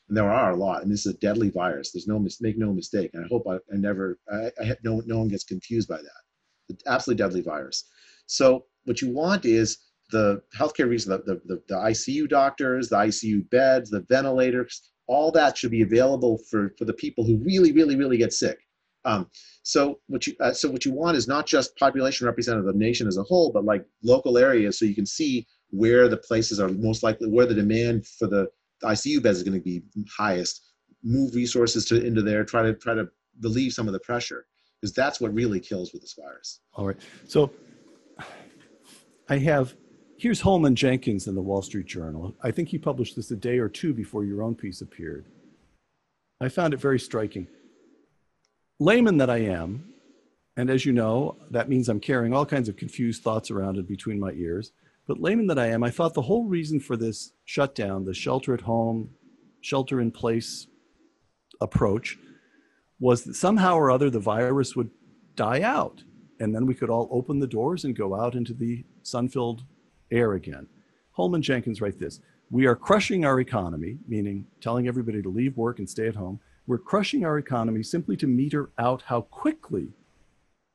And 0.08 0.16
there 0.16 0.32
are 0.32 0.52
a 0.52 0.56
lot, 0.56 0.84
and 0.84 0.92
this 0.92 1.06
is 1.06 1.14
a 1.14 1.18
deadly 1.18 1.50
virus. 1.50 1.92
There's 1.92 2.08
no 2.08 2.20
make 2.42 2.58
no 2.58 2.74
mistake. 2.74 3.12
And 3.14 3.26
I 3.26 3.28
hope 3.30 3.46
I, 3.48 3.56
I 3.74 3.78
never 3.78 4.20
I, 4.32 4.52
I 4.62 4.76
no 4.84 5.02
no 5.06 5.20
one 5.20 5.28
gets 5.28 5.44
confused 5.44 5.88
by 5.88 5.98
that. 5.98 6.22
It's 6.70 6.84
absolutely 6.88 7.24
deadly 7.24 7.42
virus. 7.42 7.86
So 8.28 8.66
what 8.86 9.02
you 9.02 9.14
want 9.14 9.46
is 9.46 9.78
the 10.12 10.42
healthcare 10.58 10.88
resources, 10.88 11.26
the, 11.26 11.42
the, 11.46 11.62
the 11.68 11.76
ICU 11.76 12.30
doctors, 12.30 12.90
the 12.90 12.96
ICU 12.98 13.50
beds, 13.50 13.90
the 13.90 14.06
ventilators, 14.10 14.92
all 15.08 15.32
that 15.32 15.58
should 15.58 15.72
be 15.72 15.82
available 15.82 16.40
for, 16.50 16.74
for 16.78 16.86
the 16.86 16.94
people 16.94 17.26
who 17.26 17.38
really, 17.44 17.72
really, 17.72 17.96
really 17.96 18.18
get 18.18 18.34
sick. 18.34 18.58
Um, 19.06 19.30
so 19.64 20.00
what 20.08 20.28
you 20.28 20.34
uh, 20.42 20.52
so 20.52 20.70
what 20.70 20.84
you 20.84 20.92
want 20.94 21.16
is 21.16 21.28
not 21.28 21.46
just 21.46 21.78
population 21.78 22.26
representative 22.26 22.68
of 22.68 22.74
the 22.74 22.80
nation 22.80 23.08
as 23.08 23.18
a 23.18 23.24
whole, 23.24 23.52
but 23.54 23.64
like 23.64 23.86
local 24.04 24.38
areas, 24.38 24.78
so 24.78 24.86
you 24.86 24.96
can 24.96 25.06
see 25.06 25.48
where 25.70 26.10
the 26.10 26.18
places 26.18 26.60
are 26.60 26.68
most 26.68 27.04
likely, 27.04 27.30
where 27.30 27.46
the 27.46 27.54
demand 27.54 28.06
for 28.06 28.28
the 28.28 28.48
ICU 28.84 29.24
beds 29.24 29.38
is 29.38 29.44
going 29.44 29.58
to 29.58 29.64
be 29.64 29.82
highest. 30.18 30.62
Move 31.04 31.36
resources 31.36 31.86
to 31.86 32.06
into 32.06 32.22
there, 32.22 32.44
try 32.44 32.64
to 32.64 32.74
try 32.74 32.94
to 32.94 33.08
relieve 33.42 33.72
some 33.72 33.88
of 33.88 33.94
the 33.94 34.00
pressure, 34.00 34.46
because 34.82 34.94
that's 34.94 35.22
what 35.22 35.34
really 35.34 35.60
kills 35.60 35.94
with 35.94 36.02
this 36.02 36.16
virus. 36.20 36.60
All 36.74 36.86
right. 36.86 36.98
So 37.28 37.52
I 39.30 39.40
have 39.40 39.76
here's 40.18 40.42
Holman 40.42 40.76
Jenkins 40.76 41.28
in 41.28 41.36
the 41.36 41.42
Wall 41.42 41.62
Street 41.62 41.86
Journal. 41.86 42.36
I 42.42 42.52
think 42.52 42.70
he 42.70 42.78
published 42.78 43.16
this 43.16 43.30
a 43.30 43.36
day 43.36 43.60
or 43.60 43.68
two 43.68 43.94
before 43.94 44.24
your 44.24 44.42
own 44.42 44.56
piece 44.56 44.82
appeared. 44.82 45.26
I 46.40 46.50
found 46.50 46.74
it 46.74 46.80
very 46.80 47.00
striking. 47.00 47.48
Layman 48.80 49.18
that 49.18 49.30
I 49.30 49.38
am, 49.38 49.94
and 50.56 50.70
as 50.70 50.86
you 50.86 50.94
know, 50.94 51.38
that 51.52 51.68
means 51.68 51.90
I'm 51.90 52.00
carrying 52.00 52.34
all 52.34 52.46
kinds 52.46 52.70
of 52.70 52.78
confused 52.78 53.22
thoughts 53.22 53.52
around 53.52 53.78
and 53.78 53.88
between 53.88 54.20
my 54.20 54.32
ears. 54.32 54.72
But 55.08 55.20
layman 55.20 55.48
that 55.48 55.60
I 55.60 55.68
am, 55.68 55.84
I 55.84 55.90
thought 55.90 56.14
the 56.14 56.22
whole 56.22 56.46
reason 56.46 56.80
for 56.80 56.96
this 56.96 57.34
shutdown, 57.46 58.06
the 58.06 58.14
shelter 58.14 58.54
at 58.54 58.62
home, 58.62 59.10
shelter 59.62 60.00
in 60.00 60.12
place 60.12 60.68
approach, 61.60 62.18
was 63.00 63.24
that 63.24 63.36
somehow 63.36 63.76
or 63.76 63.92
other 63.92 64.10
the 64.10 64.20
virus 64.20 64.76
would 64.76 64.90
die 65.36 65.62
out 65.62 66.04
and 66.40 66.54
then 66.54 66.66
we 66.66 66.74
could 66.74 66.90
all 66.90 67.08
open 67.12 67.40
the 67.40 67.48
doors 67.48 67.84
and 67.84 67.96
go 67.96 68.16
out 68.16 68.36
into 68.36 68.54
the 68.54 68.86
sun 69.08 69.30
filled 69.30 69.64
air 70.12 70.34
again. 70.34 70.68
Holman 71.12 71.42
Jenkins 71.42 71.82
write 71.82 72.00
this 72.00 72.20
We 72.52 72.66
are 72.68 72.76
crushing 72.76 73.26
our 73.26 73.40
economy, 73.40 73.98
meaning 74.08 74.46
telling 74.62 74.88
everybody 74.88 75.22
to 75.22 75.30
leave 75.30 75.58
work 75.58 75.80
and 75.80 75.90
stay 75.90 76.08
at 76.08 76.16
home. 76.16 76.40
We're 76.68 76.78
crushing 76.78 77.26
our 77.26 77.38
economy 77.38 77.82
simply 77.82 78.18
to 78.18 78.28
meter 78.28 78.72
out 78.78 79.02
how 79.04 79.22
quickly 79.22 79.88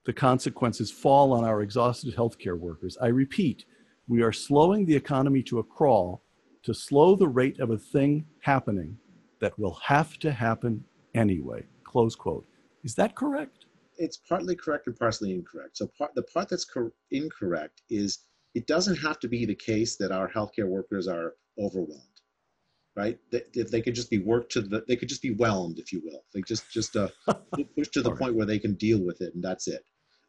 the 0.05 0.13
consequences 0.13 0.91
fall 0.91 1.33
on 1.33 1.45
our 1.45 1.63
exhausted 1.63 2.17
healthcare 2.17 2.59
workers. 2.59 2.97
I 3.01 3.09
repeat, 3.09 3.67
we 4.09 4.23
are 4.23 4.33
slowing 4.33 4.87
the 4.87 4.97
economy 4.97 5.43
to 5.45 5.59
a 5.59 5.65
crawl 5.65 6.23
to 6.65 6.75
slow 6.75 7.15
the 7.15 7.29
rate 7.29 7.61
of 7.61 7.71
a 7.71 7.79
thing 7.79 8.25
happening 8.41 8.97
that 9.41 9.59
will 9.59 9.79
have 9.85 10.19
to 10.19 10.33
happen 10.33 10.85
anyway. 11.15 11.65
Close 11.85 12.15
quote. 12.15 12.47
Is 12.83 12.95
that 12.95 13.15
correct? 13.15 13.62
It's 13.99 14.17
partly 14.17 14.57
correct 14.57 14.87
and 14.87 14.97
partially 14.97 15.33
incorrect. 15.33 15.77
So 15.77 15.89
part, 15.99 16.15
the 16.15 16.23
part 16.23 16.49
that's 16.49 16.65
cor- 16.65 16.93
incorrect 17.11 17.83
is 17.91 18.21
it 18.55 18.67
doesn't 18.67 18.97
have 18.97 19.19
to 19.21 19.29
be 19.29 19.45
the 19.45 19.55
case 19.55 19.97
that 19.97 20.13
our 20.13 20.29
healthcare 20.29 20.69
workers 20.69 21.09
are 21.09 21.35
overwhelmed, 21.59 22.21
right? 22.97 23.19
They, 23.31 23.43
if 23.55 23.71
they 23.71 23.81
could 23.81 23.95
just 23.95 24.11
be 24.11 24.19
worked 24.19 24.53
to 24.53 24.63
the, 24.63 24.85
they 24.89 24.97
could 24.97 25.09
just 25.09 25.23
be 25.23 25.35
whelmed, 25.35 25.79
if 25.79 25.93
you 25.93 26.03
will. 26.05 26.25
They 26.35 26.43
just 26.43 26.71
just 26.71 26.97
uh, 26.97 27.09
push 27.77 27.89
to 27.89 28.03
the 28.03 28.09
All 28.09 28.15
right. 28.15 28.21
point 28.21 28.35
where 28.35 28.47
they 28.47 28.59
can 28.59 28.75
deal 28.75 29.03
with 29.05 29.21
it, 29.21 29.35
and 29.35 29.43
that's 29.43 29.69
it. 29.69 29.85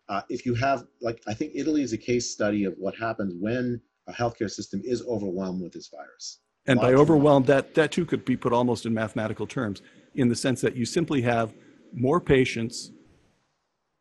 Uh, 0.09 0.21
if 0.29 0.45
you 0.45 0.53
have, 0.53 0.85
like, 1.01 1.21
I 1.27 1.33
think 1.33 1.53
Italy 1.55 1.81
is 1.81 1.93
a 1.93 1.97
case 1.97 2.29
study 2.29 2.65
of 2.65 2.73
what 2.77 2.95
happens 2.95 3.33
when 3.39 3.79
a 4.07 4.11
healthcare 4.11 4.51
system 4.51 4.81
is 4.83 5.01
overwhelmed 5.07 5.61
with 5.61 5.71
this 5.71 5.87
virus. 5.87 6.39
And 6.65 6.79
by 6.79 6.93
overwhelmed, 6.93 7.45
that, 7.47 7.73
that 7.75 7.91
too 7.91 8.05
could 8.05 8.25
be 8.25 8.37
put 8.37 8.53
almost 8.53 8.85
in 8.85 8.93
mathematical 8.93 9.47
terms, 9.47 9.81
in 10.15 10.27
the 10.27 10.35
sense 10.35 10.61
that 10.61 10.75
you 10.75 10.85
simply 10.85 11.21
have 11.21 11.53
more 11.93 12.19
patients, 12.19 12.91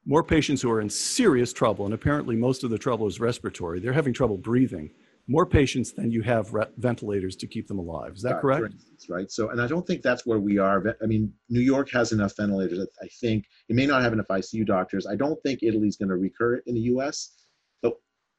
more 0.05 0.25
patients 0.25 0.63
who 0.63 0.71
are 0.71 0.81
in 0.81 0.91
serious 0.91 1.53
trouble, 1.53 1.85
and 1.85 1.95
apparently 1.95 2.37
most 2.37 2.65
of 2.65 2.71
the 2.71 2.79
trouble 2.79 3.07
is 3.07 3.21
respiratory. 3.21 3.81
They're 3.81 3.93
having 3.93 4.13
trouble 4.13 4.37
breathing. 4.37 4.91
More 5.29 5.47
patients 5.47 5.93
than 5.93 6.11
you 6.11 6.21
have 6.23 6.53
ventilators 6.79 7.37
to 7.37 7.47
keep 7.47 7.69
them 7.69 7.79
alive. 7.79 8.15
Is 8.17 8.23
that 8.23 8.41
correct? 8.41 8.65
instance, 8.73 9.07
right? 9.09 9.31
So, 9.31 9.51
and 9.51 9.63
I 9.63 9.69
don't 9.69 9.87
think 9.87 10.03
that's 10.03 10.27
where 10.27 10.41
we 10.41 10.59
are. 10.59 10.97
I 11.01 11.07
mean, 11.07 11.33
New 11.49 11.61
York 11.61 11.91
has 11.93 12.11
enough 12.11 12.37
ventilators. 12.37 12.85
I 13.01 13.07
think 13.21 13.45
it 13.69 13.77
may 13.77 13.87
not 13.87 14.03
have 14.03 14.13
enough 14.13 14.27
ICU 14.27 14.67
doctors. 14.67 15.07
I 15.07 15.15
don't 15.15 15.41
think 15.45 15.63
Italy's 15.63 15.97
going 15.97 16.09
to 16.09 16.17
recur 16.17 16.57
in 16.67 16.75
the 16.75 16.81
U.S. 16.81 17.37
But 17.83 17.95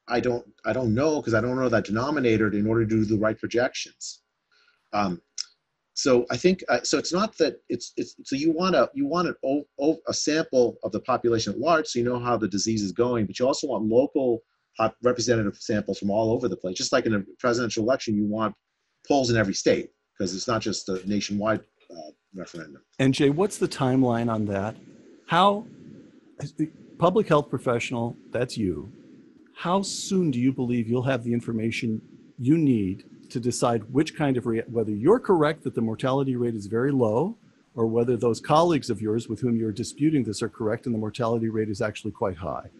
I 0.08 0.20
don't, 0.20 0.44
I 0.66 0.74
don't 0.74 0.92
know 0.92 1.22
because 1.22 1.32
I 1.32 1.40
don't 1.40 1.56
know 1.56 1.70
that 1.70 1.86
denominator 1.86 2.52
in 2.52 2.66
order 2.66 2.84
to 2.84 2.88
do 2.88 3.04
the 3.06 3.18
right 3.18 3.38
projections. 3.38 4.20
Um, 4.92 5.22
so 5.94 6.26
I 6.30 6.36
think 6.36 6.64
uh, 6.68 6.80
so. 6.82 6.98
It's 6.98 7.12
not 7.12 7.38
that 7.38 7.60
it's 7.68 7.92
it's 7.96 8.16
so 8.24 8.34
you 8.34 8.50
want 8.50 8.74
a 8.74 8.90
you 8.94 9.06
want 9.06 9.28
an 9.28 9.36
o, 9.44 9.64
o, 9.80 9.96
a 10.08 10.12
sample 10.12 10.76
of 10.82 10.90
the 10.90 11.00
population 11.00 11.52
at 11.52 11.60
large, 11.60 11.86
so 11.86 12.00
you 12.00 12.04
know 12.04 12.18
how 12.18 12.36
the 12.36 12.48
disease 12.48 12.82
is 12.82 12.90
going, 12.90 13.26
but 13.26 13.38
you 13.38 13.46
also 13.46 13.68
want 13.68 13.84
local 13.84 14.42
pop, 14.76 14.96
representative 15.04 15.56
samples 15.56 16.00
from 16.00 16.10
all 16.10 16.32
over 16.32 16.48
the 16.48 16.56
place. 16.56 16.76
Just 16.76 16.92
like 16.92 17.06
in 17.06 17.14
a 17.14 17.22
presidential 17.38 17.84
election, 17.84 18.16
you 18.16 18.26
want 18.26 18.56
polls 19.06 19.30
in 19.30 19.36
every 19.36 19.54
state 19.54 19.90
because 20.18 20.34
it's 20.34 20.48
not 20.48 20.60
just 20.60 20.88
a 20.88 21.00
nationwide 21.08 21.60
uh, 21.90 22.10
referendum. 22.34 22.82
And 22.98 23.14
Jay, 23.14 23.30
what's 23.30 23.58
the 23.58 23.68
timeline 23.68 24.32
on 24.32 24.46
that? 24.46 24.76
How, 25.26 25.64
public 26.98 27.28
health 27.28 27.50
professional, 27.50 28.16
that's 28.30 28.56
you, 28.56 28.92
how 29.56 29.82
soon 29.82 30.32
do 30.32 30.40
you 30.40 30.52
believe 30.52 30.88
you'll 30.88 31.02
have 31.02 31.22
the 31.22 31.32
information 31.32 32.02
you 32.38 32.58
need 32.58 33.04
to 33.34 33.40
decide 33.40 33.82
which 33.92 34.16
kind 34.16 34.36
of, 34.36 34.46
whether 34.68 34.92
you're 34.92 35.18
correct 35.18 35.64
that 35.64 35.74
the 35.74 35.80
mortality 35.80 36.36
rate 36.36 36.54
is 36.54 36.66
very 36.66 36.92
low, 36.92 37.36
or 37.74 37.84
whether 37.84 38.16
those 38.16 38.40
colleagues 38.40 38.90
of 38.90 39.02
yours 39.02 39.28
with 39.28 39.40
whom 39.40 39.56
you're 39.56 39.72
disputing 39.72 40.22
this 40.22 40.40
are 40.40 40.48
correct 40.48 40.86
and 40.86 40.94
the 40.94 40.98
mortality 41.00 41.48
rate 41.48 41.68
is 41.68 41.82
actually 41.82 42.12
quite 42.12 42.36
high? 42.36 42.70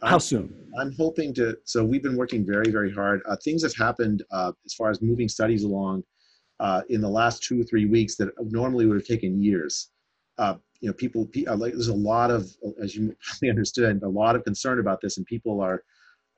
How 0.00 0.12
I'm- 0.12 0.20
soon? 0.20 0.54
I'm 0.80 0.92
hoping 0.92 1.34
to. 1.34 1.58
So 1.64 1.84
we've 1.84 2.02
been 2.02 2.16
working 2.16 2.46
very, 2.46 2.70
very 2.70 2.90
hard. 2.90 3.20
Uh, 3.26 3.36
things 3.44 3.62
have 3.62 3.76
happened 3.76 4.22
uh, 4.30 4.52
as 4.64 4.72
far 4.72 4.88
as 4.88 5.02
moving 5.02 5.28
studies 5.28 5.64
along 5.64 6.02
uh, 6.58 6.80
in 6.88 7.02
the 7.02 7.10
last 7.10 7.42
two 7.42 7.60
or 7.60 7.64
three 7.64 7.84
weeks 7.84 8.16
that 8.16 8.30
normally 8.40 8.86
would 8.86 8.96
have 8.96 9.06
taken 9.06 9.42
years. 9.42 9.90
Uh, 10.38 10.54
you 10.80 10.88
know, 10.88 10.94
people 10.94 11.28
uh, 11.46 11.54
like 11.54 11.74
there's 11.74 11.88
a 11.88 11.94
lot 11.94 12.30
of, 12.30 12.50
as 12.82 12.96
you 12.96 13.14
probably 13.20 13.50
understood, 13.56 14.02
a 14.02 14.08
lot 14.08 14.34
of 14.34 14.44
concern 14.44 14.80
about 14.80 15.02
this, 15.02 15.18
and 15.18 15.26
people 15.26 15.60
are 15.60 15.84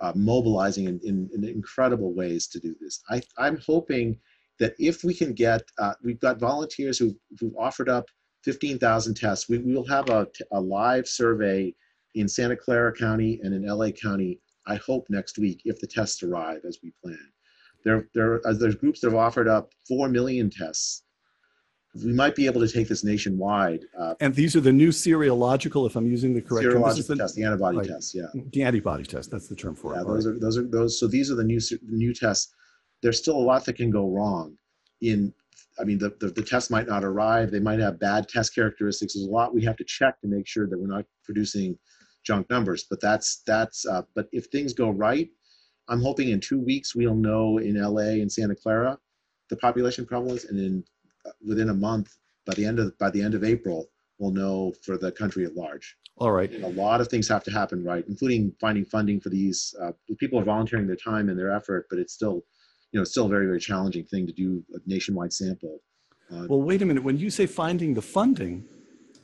uh, 0.00 0.12
mobilizing 0.14 0.86
in, 0.86 1.00
in, 1.04 1.30
in 1.34 1.44
incredible 1.44 2.12
ways 2.14 2.46
to 2.48 2.60
do 2.60 2.74
this. 2.80 3.02
I, 3.10 3.22
I'm 3.38 3.58
hoping 3.66 4.18
that 4.58 4.74
if 4.78 5.04
we 5.04 5.14
can 5.14 5.32
get, 5.32 5.62
uh, 5.78 5.94
we've 6.02 6.20
got 6.20 6.38
volunteers 6.38 6.98
who, 6.98 7.16
who've 7.38 7.56
offered 7.58 7.88
up 7.88 8.06
15,000 8.44 9.14
tests. 9.14 9.48
We, 9.48 9.58
we 9.58 9.74
will 9.74 9.86
have 9.86 10.10
a, 10.10 10.26
a 10.52 10.60
live 10.60 11.08
survey 11.08 11.74
in 12.14 12.28
Santa 12.28 12.56
Clara 12.56 12.92
County 12.92 13.40
and 13.42 13.54
in 13.54 13.66
LA 13.66 13.90
County, 13.90 14.40
I 14.66 14.76
hope 14.76 15.06
next 15.08 15.38
week, 15.38 15.62
if 15.64 15.80
the 15.80 15.86
tests 15.86 16.22
arrive 16.22 16.60
as 16.66 16.78
we 16.82 16.92
plan. 17.02 17.18
There, 17.84 18.08
there, 18.14 18.46
uh, 18.46 18.54
there's 18.54 18.76
groups 18.76 19.00
that 19.00 19.08
have 19.08 19.18
offered 19.18 19.48
up 19.48 19.72
4 19.88 20.08
million 20.08 20.50
tests. 20.50 21.02
We 22.02 22.12
might 22.12 22.34
be 22.34 22.46
able 22.46 22.60
to 22.60 22.68
take 22.68 22.88
this 22.88 23.04
nationwide. 23.04 23.84
Uh, 23.98 24.14
And 24.20 24.34
these 24.34 24.56
are 24.56 24.60
the 24.60 24.72
new 24.72 24.88
serological, 24.88 25.86
if 25.86 25.94
I'm 25.94 26.06
using 26.06 26.34
the 26.34 26.42
correct 26.42 26.64
term. 26.64 26.82
Serological 26.82 27.06
the, 27.06 27.16
tests, 27.16 27.36
the 27.36 27.44
antibody 27.44 27.78
right. 27.78 27.86
tests, 27.86 28.14
yeah. 28.14 28.26
the 28.34 28.62
antibody 28.62 29.04
test. 29.04 29.30
That's 29.30 29.46
the 29.46 29.54
term 29.54 29.76
for 29.76 29.94
Yeah, 29.94 30.00
it. 30.00 30.06
those 30.06 30.26
are 30.26 30.38
those 30.38 30.58
are 30.58 30.64
those. 30.64 30.98
So 30.98 31.06
these 31.06 31.30
are 31.30 31.36
the 31.36 31.44
new 31.44 31.60
new 31.82 32.12
tests. 32.12 32.52
There's 33.02 33.18
still 33.18 33.36
a 33.36 33.46
lot 33.46 33.64
that 33.66 33.74
can 33.76 33.90
go 33.90 34.08
wrong. 34.08 34.56
In, 35.02 35.32
I 35.78 35.84
mean, 35.84 35.98
the, 35.98 36.16
the 36.20 36.28
the 36.28 36.42
tests 36.42 36.70
might 36.70 36.88
not 36.88 37.04
arrive. 37.04 37.50
They 37.50 37.60
might 37.60 37.78
have 37.78 38.00
bad 38.00 38.28
test 38.28 38.54
characteristics. 38.54 39.14
There's 39.14 39.26
a 39.26 39.30
lot 39.30 39.54
we 39.54 39.64
have 39.64 39.76
to 39.76 39.84
check 39.84 40.20
to 40.22 40.28
make 40.28 40.48
sure 40.48 40.66
that 40.66 40.78
we're 40.78 40.88
not 40.88 41.04
producing 41.24 41.78
junk 42.24 42.50
numbers. 42.50 42.86
But 42.90 43.00
that's 43.00 43.42
that's. 43.46 43.86
Uh, 43.86 44.02
but 44.16 44.28
if 44.32 44.46
things 44.46 44.72
go 44.72 44.90
right, 44.90 45.28
I'm 45.88 46.00
hoping 46.00 46.30
in 46.30 46.40
two 46.40 46.60
weeks 46.60 46.96
we'll 46.96 47.14
know 47.14 47.58
in 47.58 47.80
LA 47.80 48.20
and 48.20 48.32
Santa 48.32 48.56
Clara 48.56 48.98
the 49.50 49.56
population 49.56 50.06
prevalence, 50.06 50.44
and 50.44 50.58
in 50.58 50.84
within 51.46 51.70
a 51.70 51.74
month 51.74 52.16
by 52.46 52.54
the 52.54 52.64
end 52.64 52.78
of 52.78 52.96
by 52.98 53.10
the 53.10 53.22
end 53.22 53.34
of 53.34 53.44
April 53.44 53.88
we'll 54.18 54.30
know 54.30 54.72
for 54.82 54.96
the 54.96 55.10
country 55.12 55.44
at 55.44 55.54
large 55.54 55.96
All 56.18 56.30
right. 56.30 56.50
And 56.50 56.64
a 56.64 56.68
lot 56.68 57.00
of 57.00 57.08
things 57.08 57.28
have 57.28 57.44
to 57.44 57.50
happen 57.50 57.84
right 57.84 58.04
including 58.08 58.52
finding 58.60 58.84
funding 58.84 59.20
for 59.20 59.30
these 59.30 59.74
uh, 59.82 59.92
people 60.18 60.38
are 60.38 60.44
volunteering 60.44 60.86
their 60.86 60.96
time 60.96 61.28
and 61.28 61.38
their 61.38 61.50
effort 61.50 61.86
but 61.90 61.98
it's 61.98 62.12
still 62.12 62.44
you 62.92 63.00
know 63.00 63.04
still 63.04 63.26
a 63.26 63.28
very 63.28 63.46
very 63.46 63.60
challenging 63.60 64.04
thing 64.04 64.26
to 64.26 64.32
do 64.32 64.64
a 64.74 64.78
nationwide 64.86 65.32
sample 65.32 65.80
uh, 66.32 66.46
Well, 66.48 66.62
wait 66.62 66.82
a 66.82 66.86
minute. 66.86 67.04
When 67.04 67.18
you 67.18 67.30
say 67.30 67.46
finding 67.46 67.94
the 67.94 68.02
funding, 68.02 68.64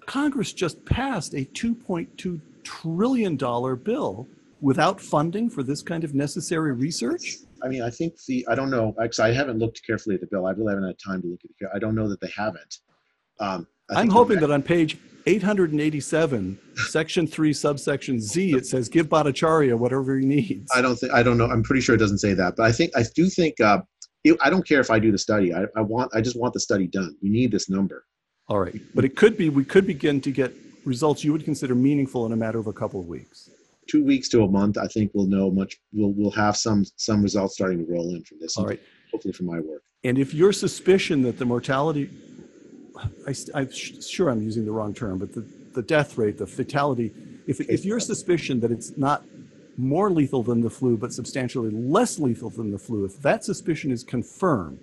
Congress 0.06 0.52
just 0.52 0.84
passed 0.84 1.34
a 1.34 1.44
$2.2 1.44 2.40
trillion 2.62 3.36
bill 3.36 4.28
without 4.60 5.00
funding 5.00 5.48
for 5.48 5.62
this 5.62 5.82
kind 5.82 6.04
of 6.04 6.14
necessary 6.14 6.72
research? 6.72 7.36
I 7.62 7.68
mean 7.68 7.82
i 7.82 7.90
think 7.90 8.14
the 8.26 8.46
i 8.48 8.54
don't 8.54 8.70
know 8.70 8.94
actually 9.02 9.30
i 9.30 9.32
haven't 9.32 9.58
looked 9.58 9.84
carefully 9.86 10.14
at 10.14 10.20
the 10.20 10.26
bill. 10.26 10.46
I 10.46 10.52
really 10.52 10.72
haven't 10.72 10.86
had 10.86 10.98
time 10.98 11.22
to 11.22 11.28
look 11.28 11.40
at 11.44 11.50
it. 11.50 11.70
I 11.74 11.78
don't 11.78 11.94
know 11.94 12.08
that 12.08 12.20
they 12.20 12.30
haven't. 12.36 12.78
Um, 13.38 13.66
I 13.90 14.00
I'm 14.00 14.10
hoping 14.10 14.40
that 14.40 14.50
on 14.50 14.62
page 14.62 14.98
887, 15.26 16.58
section 16.88 17.26
3, 17.26 17.52
subsection 17.52 18.20
Z, 18.20 18.52
it 18.52 18.66
says 18.66 18.88
give 18.88 19.08
Bhattacharya 19.08 19.76
whatever 19.76 20.18
he 20.18 20.26
needs. 20.26 20.70
i 20.74 20.80
don't 20.80 20.96
think 20.96 21.12
i 21.12 21.22
don't 21.22 21.38
know. 21.38 21.46
I'm 21.46 21.62
pretty 21.62 21.82
sure 21.82 21.94
it 21.94 21.98
doesn't 21.98 22.18
say 22.18 22.34
that 22.34 22.56
but 22.56 22.64
i 22.64 22.72
think 22.72 22.92
i 22.96 23.04
do 23.14 23.28
think 23.28 23.60
uh, 23.60 23.80
it, 24.24 24.36
i 24.40 24.50
don't 24.50 24.66
care 24.66 24.80
if 24.80 24.90
i 24.90 24.98
do 24.98 25.10
the 25.12 25.18
study. 25.18 25.54
I, 25.54 25.64
I 25.76 25.80
want 25.80 26.14
i 26.14 26.20
just 26.20 26.38
want 26.38 26.52
the 26.54 26.60
study 26.60 26.86
done. 26.86 27.16
We 27.22 27.28
need 27.30 27.50
this 27.52 27.68
number. 27.68 28.06
All 28.50 28.58
right. 28.58 28.80
But 28.96 29.04
it 29.04 29.16
could 29.16 29.36
be, 29.36 29.48
we 29.48 29.64
could 29.64 29.86
begin 29.86 30.20
to 30.22 30.32
get 30.32 30.52
results 30.84 31.22
you 31.22 31.30
would 31.32 31.44
consider 31.44 31.76
meaningful 31.76 32.26
in 32.26 32.32
a 32.32 32.36
matter 32.36 32.58
of 32.58 32.66
a 32.66 32.72
couple 32.72 32.98
of 33.00 33.06
weeks. 33.06 33.48
Two 33.90 34.04
weeks 34.04 34.28
to 34.28 34.42
a 34.42 34.48
month 34.48 34.78
i 34.78 34.86
think 34.86 35.10
we'll 35.14 35.26
know 35.26 35.50
much 35.50 35.72
we'll, 35.92 36.12
we'll 36.12 36.30
have 36.30 36.56
some 36.56 36.84
some 36.96 37.22
results 37.22 37.54
starting 37.54 37.78
to 37.84 37.92
roll 37.92 38.14
in 38.14 38.22
from 38.24 38.38
this 38.40 38.56
All 38.56 38.66
right. 38.66 38.80
hopefully 39.10 39.32
from 39.32 39.46
my 39.46 39.60
work 39.60 39.82
And 40.02 40.18
if 40.18 40.32
your 40.32 40.52
suspicion 40.52 41.22
that 41.22 41.38
the 41.38 41.44
mortality, 41.44 42.08
I, 43.26 43.34
am 43.54 43.70
sure 43.70 44.30
I'm 44.30 44.42
using 44.42 44.64
the 44.64 44.72
wrong 44.72 44.94
term, 44.94 45.18
but 45.18 45.34
the, 45.34 45.46
the 45.74 45.82
death 45.82 46.16
rate, 46.16 46.38
the 46.38 46.46
fatality, 46.46 47.12
if, 47.46 47.60
if 47.60 47.84
your 47.84 48.00
suspicion 48.00 48.60
that 48.60 48.70
it's 48.70 48.96
not 48.96 49.24
more 49.76 50.10
lethal 50.10 50.42
than 50.42 50.60
the 50.62 50.70
flu, 50.70 50.96
but 50.96 51.12
substantially 51.12 51.70
less 51.70 52.18
lethal 52.18 52.50
than 52.50 52.70
the 52.70 52.78
flu, 52.78 53.04
if 53.04 53.20
that 53.20 53.44
suspicion 53.44 53.90
is 53.90 54.02
confirmed, 54.02 54.80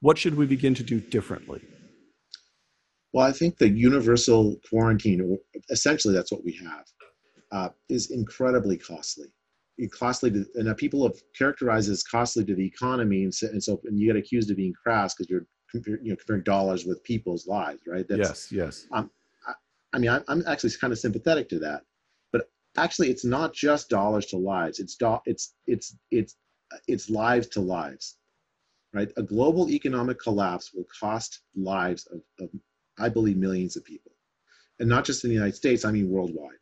what 0.00 0.18
should 0.18 0.36
we 0.36 0.46
begin 0.46 0.74
to 0.74 0.84
do 0.84 1.00
differently? 1.00 1.62
Well, 3.12 3.26
I 3.26 3.32
think 3.32 3.58
the 3.58 3.68
universal 3.68 4.56
quarantine, 4.68 5.38
essentially 5.70 6.14
that's 6.14 6.30
what 6.30 6.44
we 6.44 6.52
have, 6.62 6.84
uh, 7.52 7.68
is 7.88 8.10
incredibly 8.10 8.76
costly. 8.76 9.28
It 9.78 9.92
costly 9.92 10.30
to, 10.30 10.46
and 10.54 10.68
uh, 10.68 10.74
people 10.74 11.02
have 11.02 11.20
characterized 11.36 11.88
it 11.88 11.92
as 11.92 12.02
costly 12.02 12.44
to 12.44 12.54
the 12.54 12.66
economy, 12.66 13.24
and 13.24 13.34
so, 13.34 13.48
and, 13.48 13.62
so, 13.62 13.80
and 13.84 13.98
you 13.98 14.06
get 14.06 14.16
accused 14.16 14.50
of 14.50 14.56
being 14.56 14.72
crass 14.72 15.14
because 15.14 15.28
you're 15.28 15.46
compar- 15.74 16.02
you 16.02 16.10
know 16.10 16.16
comparing 16.16 16.42
dollars 16.44 16.86
with 16.86 17.02
people's 17.04 17.46
lives, 17.46 17.82
right? 17.86 18.06
yes, 18.28 18.52
yes. 18.52 18.86
I 19.92 19.98
mean, 19.98 20.10
I'm, 20.10 20.24
I'm 20.28 20.42
actually 20.46 20.70
kind 20.80 20.92
of 20.92 20.98
sympathetic 20.98 21.48
to 21.50 21.58
that, 21.60 21.82
but 22.32 22.50
actually, 22.76 23.10
it's 23.10 23.24
not 23.24 23.54
just 23.54 23.88
dollars 23.88 24.26
to 24.26 24.36
lives. 24.36 24.78
It's 24.78 24.96
do, 24.96 25.18
it's 25.24 25.54
it's 25.66 25.96
it's 26.10 26.36
it's 26.88 27.08
lives 27.08 27.48
to 27.48 27.60
lives, 27.60 28.16
right? 28.92 29.10
A 29.16 29.22
global 29.22 29.70
economic 29.70 30.18
collapse 30.20 30.72
will 30.74 30.86
cost 31.00 31.40
lives 31.54 32.06
of, 32.12 32.20
of 32.40 32.50
I 32.98 33.08
believe, 33.08 33.36
millions 33.36 33.76
of 33.76 33.84
people, 33.84 34.12
and 34.78 34.88
not 34.88 35.04
just 35.04 35.24
in 35.24 35.30
the 35.30 35.34
United 35.34 35.56
States. 35.56 35.84
I 35.84 35.92
mean, 35.92 36.10
worldwide, 36.10 36.58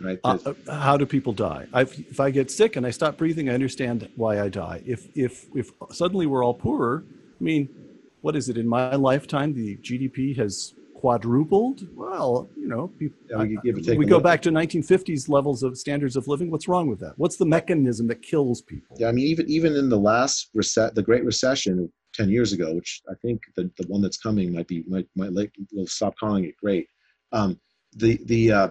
right? 0.00 0.18
Uh, 0.24 0.38
uh, 0.66 0.74
how 0.74 0.96
do 0.96 1.06
people 1.06 1.32
die? 1.32 1.66
I've, 1.72 1.92
if 2.10 2.20
I 2.20 2.30
get 2.30 2.50
sick 2.50 2.76
and 2.76 2.86
I 2.86 2.90
stop 2.90 3.16
breathing, 3.16 3.48
I 3.48 3.54
understand 3.54 4.08
why 4.16 4.40
I 4.40 4.48
die. 4.48 4.82
If, 4.86 5.08
if, 5.14 5.46
if 5.54 5.70
suddenly 5.90 6.26
we're 6.26 6.44
all 6.44 6.54
poorer, 6.54 7.04
I 7.08 7.44
mean, 7.44 7.68
what 8.20 8.36
is 8.36 8.48
it? 8.48 8.56
In 8.58 8.66
my 8.68 8.94
lifetime, 8.96 9.54
the 9.54 9.76
GDP 9.78 10.36
has 10.36 10.74
quadrupled. 10.94 11.86
Well, 11.94 12.48
you 12.56 12.66
know, 12.66 12.88
people, 12.98 13.18
Yeah, 13.30 13.42
we 13.42 13.54
could 13.54 13.62
give 13.62 13.86
take 13.86 13.98
we 13.98 14.06
go 14.06 14.16
look. 14.16 14.24
back 14.24 14.42
to 14.42 14.50
1950s 14.50 15.28
levels 15.28 15.62
of 15.62 15.76
standards 15.78 16.16
of 16.16 16.26
living. 16.26 16.50
What's 16.50 16.68
wrong 16.68 16.88
with 16.88 16.98
that? 17.00 17.14
What's 17.16 17.36
the 17.36 17.44
mechanism 17.44 18.06
that 18.08 18.22
kills 18.22 18.62
people? 18.62 18.96
Yeah, 18.98 19.08
I 19.08 19.12
mean, 19.12 19.26
even 19.26 19.48
even 19.48 19.76
in 19.76 19.88
the 19.88 19.98
last 19.98 20.50
reset, 20.54 20.94
the 20.94 21.02
Great 21.02 21.24
Recession 21.24 21.92
ten 22.14 22.30
years 22.30 22.52
ago, 22.52 22.74
which 22.74 23.02
I 23.10 23.14
think 23.22 23.42
the, 23.56 23.70
the 23.78 23.86
one 23.88 24.00
that's 24.00 24.16
coming 24.16 24.52
might 24.52 24.66
be 24.66 24.84
might 24.88 25.06
might 25.14 25.32
like 25.32 25.52
we'll 25.72 25.86
stop 25.86 26.14
calling 26.18 26.44
it 26.44 26.56
great. 26.56 26.88
Um, 27.32 27.60
the 27.94 28.18
the 28.24 28.52
uh, 28.52 28.68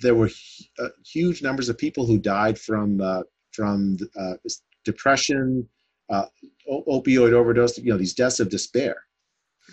there 0.00 0.14
were 0.14 0.30
uh, 0.78 0.88
huge 1.04 1.42
numbers 1.42 1.68
of 1.68 1.78
people 1.78 2.06
who 2.06 2.18
died 2.18 2.58
from 2.58 3.00
uh, 3.00 3.22
from 3.52 3.98
uh, 4.18 4.34
depression, 4.84 5.68
uh, 6.10 6.26
opioid 6.68 7.32
overdose. 7.32 7.78
You 7.78 7.92
know, 7.92 7.98
these 7.98 8.14
deaths 8.14 8.40
of 8.40 8.48
despair. 8.48 8.96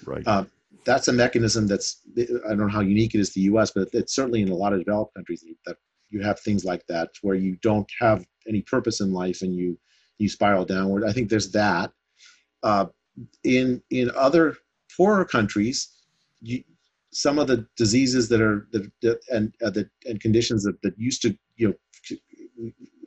Right. 0.06 0.26
Uh, 0.26 0.46
that's 0.86 1.08
a 1.08 1.14
mechanism 1.14 1.68
that's 1.68 2.02
I 2.18 2.50
don't 2.50 2.60
know 2.60 2.68
how 2.68 2.82
unique 2.82 3.16
it 3.16 3.20
is 3.20 3.30
to 3.30 3.36
the 3.36 3.46
U.S., 3.46 3.72
but 3.72 3.90
it's 3.94 4.16
certainly 4.16 4.42
in 4.42 4.50
a 4.50 4.56
lot 4.56 4.74
of 4.74 4.80
developed 4.80 5.16
countries 5.16 5.44
that 5.66 5.78
you 6.10 6.22
have 6.22 6.40
things 6.40 6.64
like 6.64 6.86
that 6.88 7.10
where 7.22 7.36
you 7.36 7.58
don't 7.62 7.90
have 8.00 8.26
any 8.48 8.62
purpose 8.62 9.02
in 9.02 9.12
life 9.12 9.42
and 9.42 9.56
you 9.56 9.78
you 10.18 10.30
spiral 10.30 10.66
downward. 10.66 11.04
I 11.04 11.12
think 11.12 11.30
there's 11.30 11.52
that. 11.52 11.92
Uh, 12.64 12.86
in 13.44 13.82
in 13.90 14.12
other 14.16 14.58
poorer 14.96 15.26
countries, 15.26 15.90
you, 16.42 16.64
some 17.16 17.40
of 17.40 17.48
the 17.48 17.66
diseases 17.78 18.28
that 18.28 18.42
are 18.42 18.68
that, 18.74 19.20
and 19.32 19.56
uh, 19.64 19.70
that 19.70 19.90
and 20.06 20.20
conditions 20.20 20.64
that, 20.64 20.80
that 20.82 20.94
used 20.98 21.22
to 21.22 21.36
you 21.56 21.70
know 21.70 22.18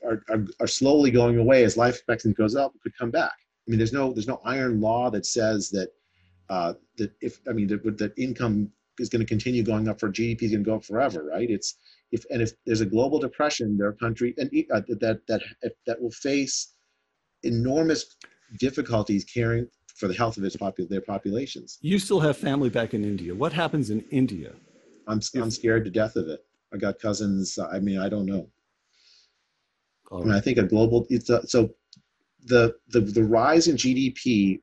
are, 0.02 0.22
are 0.30 0.46
are 0.60 0.66
slowly 0.66 1.10
going 1.10 1.38
away 1.38 1.62
as 1.62 1.76
life 1.76 1.96
expectancy 1.96 2.34
goes 2.34 2.56
up 2.56 2.72
could 2.82 2.96
come 2.96 3.10
back. 3.10 3.34
I 3.66 3.70
mean, 3.70 3.78
there's 3.78 3.92
no 3.92 4.12
there's 4.14 4.26
no 4.26 4.40
iron 4.44 4.80
law 4.80 5.10
that 5.10 5.26
says 5.26 5.68
that 5.70 5.90
uh, 6.48 6.72
that 6.96 7.12
if 7.20 7.40
I 7.48 7.52
mean 7.52 7.68
that 7.68 7.98
that 7.98 8.14
income 8.16 8.72
is 8.98 9.10
going 9.10 9.20
to 9.20 9.26
continue 9.26 9.62
going 9.62 9.88
up 9.88 10.00
for 10.00 10.08
GDP 10.08 10.42
is 10.44 10.52
going 10.52 10.64
to 10.64 10.70
go 10.70 10.76
up 10.76 10.84
forever, 10.84 11.24
right? 11.24 11.50
It's 11.50 11.74
if 12.10 12.24
and 12.30 12.40
if 12.40 12.52
there's 12.64 12.80
a 12.80 12.86
global 12.86 13.18
depression, 13.18 13.76
there 13.76 13.88
are 13.88 13.92
countries 13.92 14.34
and 14.38 14.48
uh, 14.72 14.80
that 15.00 15.20
that 15.28 15.42
that 15.86 16.00
will 16.00 16.10
face 16.10 16.72
enormous 17.42 18.16
difficulties 18.58 19.24
caring 19.24 19.68
for 19.98 20.06
the 20.06 20.14
health 20.14 20.36
of 20.36 20.44
its 20.44 20.56
popu- 20.56 20.88
their 20.88 21.00
populations. 21.00 21.78
You 21.82 21.98
still 21.98 22.20
have 22.20 22.36
family 22.36 22.70
back 22.70 22.94
in 22.94 23.04
India. 23.04 23.34
What 23.34 23.52
happens 23.52 23.90
in 23.90 24.00
India? 24.10 24.52
I'm 25.06 25.20
I'm 25.34 25.50
scared 25.50 25.84
to 25.84 25.90
death 25.90 26.16
of 26.16 26.28
it. 26.28 26.44
I 26.72 26.76
got 26.76 27.00
cousins. 27.00 27.58
I 27.58 27.80
mean, 27.80 27.98
I 27.98 28.08
don't 28.08 28.26
know. 28.26 28.48
I 30.12 30.20
mean, 30.20 30.32
I 30.32 30.40
think 30.40 30.58
a 30.58 30.62
global. 30.62 31.06
It's 31.10 31.30
a, 31.30 31.46
so 31.46 31.70
the 32.44 32.76
the 32.88 33.00
the 33.00 33.24
rise 33.24 33.66
in 33.68 33.76
GDP 33.76 34.60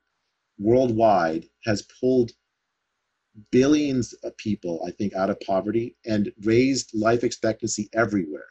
worldwide 0.57 1.45
has 1.65 1.81
pulled 1.99 2.31
billions 3.51 4.13
of 4.23 4.35
people, 4.37 4.81
I 4.87 4.91
think, 4.91 5.13
out 5.13 5.29
of 5.29 5.39
poverty 5.41 5.97
and 6.05 6.31
raised 6.43 6.91
life 6.93 7.23
expectancy 7.25 7.89
everywhere. 7.93 8.47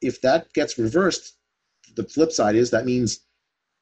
If 0.00 0.20
that 0.22 0.52
gets 0.52 0.78
reversed, 0.78 1.36
the 1.94 2.04
flip 2.04 2.32
side 2.32 2.56
is 2.56 2.70
that 2.70 2.84
means 2.84 3.20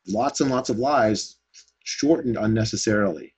lots 0.06 0.42
and 0.42 0.50
lots 0.50 0.68
of 0.68 0.78
lives 0.78 1.38
shortened 1.84 2.36
unnecessarily. 2.36 3.34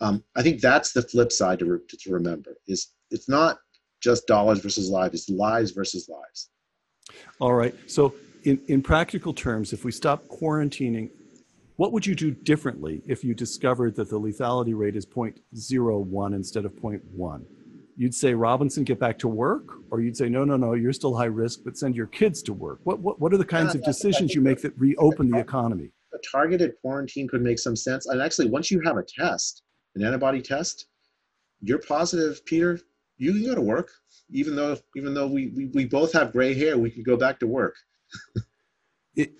Um, 0.00 0.22
I 0.36 0.42
think 0.42 0.60
that's 0.60 0.92
the 0.92 1.02
flip 1.02 1.32
side 1.32 1.60
to, 1.60 1.64
re- 1.64 1.78
to 1.88 2.12
remember 2.12 2.56
is 2.68 2.92
it's 3.10 3.28
not 3.28 3.58
just 4.02 4.26
dollars 4.26 4.60
versus 4.60 4.90
lives, 4.90 5.14
it's 5.14 5.30
lives 5.30 5.70
versus 5.70 6.08
lives. 6.08 6.50
All 7.40 7.54
right. 7.54 7.74
So, 7.86 8.14
in, 8.42 8.60
in 8.68 8.82
practical 8.82 9.32
terms, 9.32 9.72
if 9.72 9.84
we 9.84 9.92
stop 9.92 10.26
quarantining, 10.26 11.10
what 11.76 11.92
would 11.92 12.06
you 12.06 12.14
do 12.14 12.30
differently 12.30 13.02
if 13.06 13.24
you 13.24 13.34
discovered 13.34 13.96
that 13.96 14.10
the 14.10 14.20
lethality 14.20 14.76
rate 14.76 14.96
is 14.96 15.06
0.01 15.06 16.34
instead 16.34 16.64
of 16.66 16.72
0.1? 16.74 17.44
You'd 17.96 18.14
say, 18.14 18.34
Robinson, 18.34 18.84
get 18.84 18.98
back 18.98 19.18
to 19.20 19.28
work? 19.28 19.76
Or 19.90 20.00
you'd 20.00 20.16
say, 20.16 20.28
no, 20.28 20.44
no, 20.44 20.56
no, 20.56 20.74
you're 20.74 20.92
still 20.92 21.16
high 21.16 21.24
risk, 21.24 21.60
but 21.64 21.78
send 21.78 21.96
your 21.96 22.08
kids 22.08 22.42
to 22.42 22.52
work. 22.52 22.80
What, 22.82 22.98
what, 22.98 23.20
what 23.20 23.32
are 23.32 23.38
the 23.38 23.44
kinds 23.44 23.74
of 23.74 23.82
decisions 23.84 24.34
you 24.34 24.40
make 24.40 24.60
that 24.60 24.78
reopen 24.78 25.30
the 25.30 25.38
economy? 25.38 25.93
Targeted 26.30 26.74
quarantine 26.80 27.28
could 27.28 27.42
make 27.42 27.58
some 27.58 27.76
sense. 27.76 28.06
And 28.06 28.20
actually, 28.20 28.48
once 28.48 28.70
you 28.70 28.80
have 28.84 28.96
a 28.96 29.02
test, 29.02 29.62
an 29.94 30.04
antibody 30.04 30.42
test, 30.42 30.86
you're 31.60 31.78
positive, 31.78 32.44
Peter. 32.44 32.80
You 33.16 33.32
can 33.32 33.44
go 33.44 33.54
to 33.54 33.60
work, 33.60 33.90
even 34.30 34.56
though 34.56 34.76
even 34.96 35.14
though 35.14 35.26
we 35.26 35.52
we, 35.56 35.66
we 35.66 35.84
both 35.84 36.12
have 36.12 36.32
gray 36.32 36.54
hair. 36.54 36.76
We 36.76 36.90
could 36.90 37.04
go 37.04 37.16
back 37.16 37.38
to 37.40 37.46
work. 37.46 37.76
it, 39.16 39.32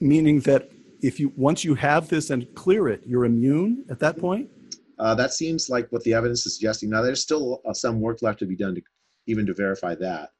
meaning 0.00 0.40
that 0.40 0.70
if 1.02 1.20
you 1.20 1.32
once 1.36 1.64
you 1.64 1.74
have 1.74 2.08
this 2.08 2.30
and 2.30 2.52
clear 2.54 2.88
it, 2.88 3.02
you're 3.06 3.24
immune 3.24 3.84
at 3.88 3.98
that 4.00 4.18
point. 4.18 4.50
Uh, 4.98 5.14
that 5.14 5.32
seems 5.32 5.70
like 5.70 5.90
what 5.90 6.02
the 6.04 6.12
evidence 6.12 6.44
is 6.44 6.54
suggesting. 6.54 6.90
Now, 6.90 7.00
there's 7.00 7.22
still 7.22 7.62
uh, 7.66 7.72
some 7.72 8.00
work 8.00 8.20
left 8.20 8.38
to 8.40 8.46
be 8.46 8.56
done 8.56 8.74
to 8.74 8.82
even 9.26 9.46
to 9.46 9.54
verify 9.54 9.94
that. 9.94 10.30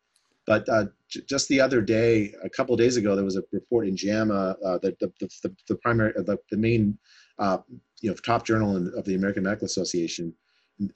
But 0.46 0.68
uh, 0.68 0.87
j- 1.09 1.22
just 1.29 1.48
the 1.48 1.61
other 1.61 1.81
day, 1.81 2.35
a 2.42 2.50
couple 2.50 2.76
days 2.76 2.96
ago, 2.96 3.14
there 3.14 3.24
was 3.24 3.37
a 3.37 3.42
report 3.53 3.87
in 3.87 3.96
JAMA 3.96 4.57
uh, 4.64 4.79
that 4.79 4.98
the, 4.98 5.12
the, 5.20 5.29
the, 5.42 5.57
the, 5.68 5.74
primary, 5.76 6.12
the, 6.16 6.38
the 6.50 6.57
main, 6.57 6.98
uh, 7.38 7.59
you 8.00 8.11
know, 8.11 8.16
top 8.16 8.44
journal 8.46 8.76
in, 8.76 8.92
of 8.96 9.05
the 9.05 9.14
American 9.14 9.44
Medical 9.44 9.66
Association, 9.66 10.35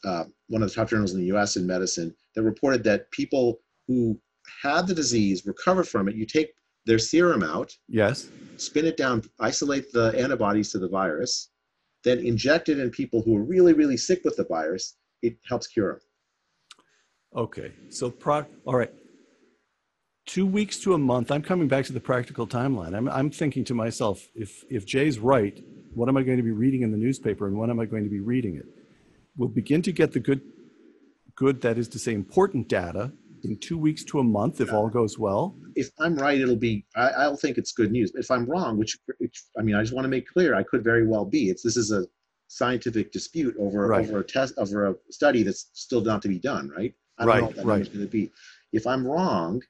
uh, 0.05 0.25
one 0.49 0.63
of 0.63 0.69
the 0.69 0.75
top 0.75 0.89
journals 0.89 1.13
in 1.13 1.21
the 1.21 1.27
U.S. 1.27 1.57
in 1.57 1.67
medicine, 1.67 2.15
that 2.35 2.43
reported 2.43 2.83
that 2.85 3.11
people 3.11 3.61
who 3.87 4.19
had 4.63 4.87
the 4.87 4.95
disease 4.95 5.47
recover 5.47 5.85
from 5.85 6.09
it. 6.09 6.15
You 6.15 6.27
take 6.27 6.53
their 6.87 6.99
serum 6.99 7.43
out, 7.43 7.73
yes, 7.89 8.29
spin 8.57 8.87
it 8.87 8.97
down, 8.97 9.23
isolate 9.41 9.93
the 9.93 10.15
antibodies 10.19 10.71
to 10.73 10.79
the 10.79 10.89
virus, 10.89 11.51
then 12.03 12.19
inject 12.19 12.69
it 12.69 12.79
in 12.79 12.91
people 12.91 13.23
who 13.23 13.37
are 13.37 13.43
really, 13.43 13.73
really 13.73 13.97
sick 13.97 14.23
with 14.25 14.37
the 14.37 14.45
virus. 14.45 14.97
It 15.23 15.39
helps 15.49 15.67
cure 15.67 15.93
them. 15.93 16.01
Okay, 17.37 17.73
so 17.89 18.11
pro- 18.11 18.47
all 18.65 18.77
right, 18.77 18.93
two 20.27 20.47
weeks 20.47 20.79
to 20.81 20.95
a 20.95 20.99
month. 20.99 21.31
I'm 21.31 21.43
coming 21.43 21.69
back 21.69 21.85
to 21.87 21.93
the 21.93 22.01
practical 22.01 22.47
timeline. 22.47 22.97
I'm, 22.97 23.09
I'm 23.09 23.31
thinking 23.31 23.65
to 23.65 23.75
myself, 23.75 24.29
if 24.35 24.65
if 24.71 24.87
Jay's 24.87 25.19
right, 25.19 25.63
what 25.95 26.09
am 26.09 26.17
I 26.17 26.23
going 26.23 26.37
to 26.39 26.43
be 26.43 26.51
reading 26.51 26.83
in 26.83 26.91
the 26.91 26.97
newspaper, 26.99 27.47
and 27.47 27.57
when 27.57 27.71
am 27.71 27.81
I 27.81 27.85
going 27.87 28.05
to 28.05 28.11
be 28.11 28.21
reading 28.21 28.57
it? 28.57 28.67
We'll 29.37 29.49
begin 29.49 29.83
to 29.83 29.93
get 29.93 30.13
the 30.13 30.21
good, 30.21 30.41
good 31.35 31.61
that 31.63 31.79
is 31.79 31.89
to 31.89 31.99
say, 31.99 32.13
important 32.15 32.69
data 32.69 33.13
in 33.43 33.59
two 33.59 33.77
weeks 33.77 34.05
to 34.05 34.21
a 34.21 34.25
month 34.25 34.61
if 34.61 34.73
all 34.73 34.89
goes 34.89 35.19
well. 35.19 35.57
If 35.77 35.91
I'm 35.99 36.15
right, 36.17 36.41
it'll 36.41 36.57
be. 36.57 36.87
I, 36.97 37.09
I'll 37.11 37.37
think 37.37 37.59
it's 37.59 37.73
good 37.73 37.91
news. 37.93 38.13
If 38.15 38.31
I'm 38.31 38.47
wrong, 38.47 38.79
which, 38.79 38.97
which 39.19 39.43
I 39.59 39.63
mean, 39.63 39.75
I 39.75 39.83
just 39.83 39.93
want 39.93 40.05
to 40.05 40.09
make 40.09 40.27
clear, 40.29 40.55
I 40.55 40.63
could 40.63 40.83
very 40.85 41.07
well 41.07 41.25
be. 41.25 41.51
It's 41.51 41.63
this 41.63 41.77
is 41.77 41.91
a 41.93 42.05
scientific 42.49 43.11
dispute 43.11 43.57
over 43.59 43.89
Right. 43.89 44.09
over 44.09 44.21
a 44.21 44.25
test 44.25 44.55
over 44.59 44.87
a 44.91 44.95
study 45.11 45.43
that's 45.43 45.71
still 45.73 46.01
not 46.01 46.23
to 46.23 46.29
be 46.29 46.39
done, 46.39 46.69
right? 46.71 46.95
I 47.19 47.25
don't 47.25 47.29
Right, 47.35 47.41
know 47.41 47.47
what 47.49 47.57
that 47.57 47.65
right. 47.67 47.93
going 47.93 48.07
to 48.07 48.11
be. 48.11 48.31
If 48.73 48.87
I'm 48.87 49.07
wrong, 49.07 49.61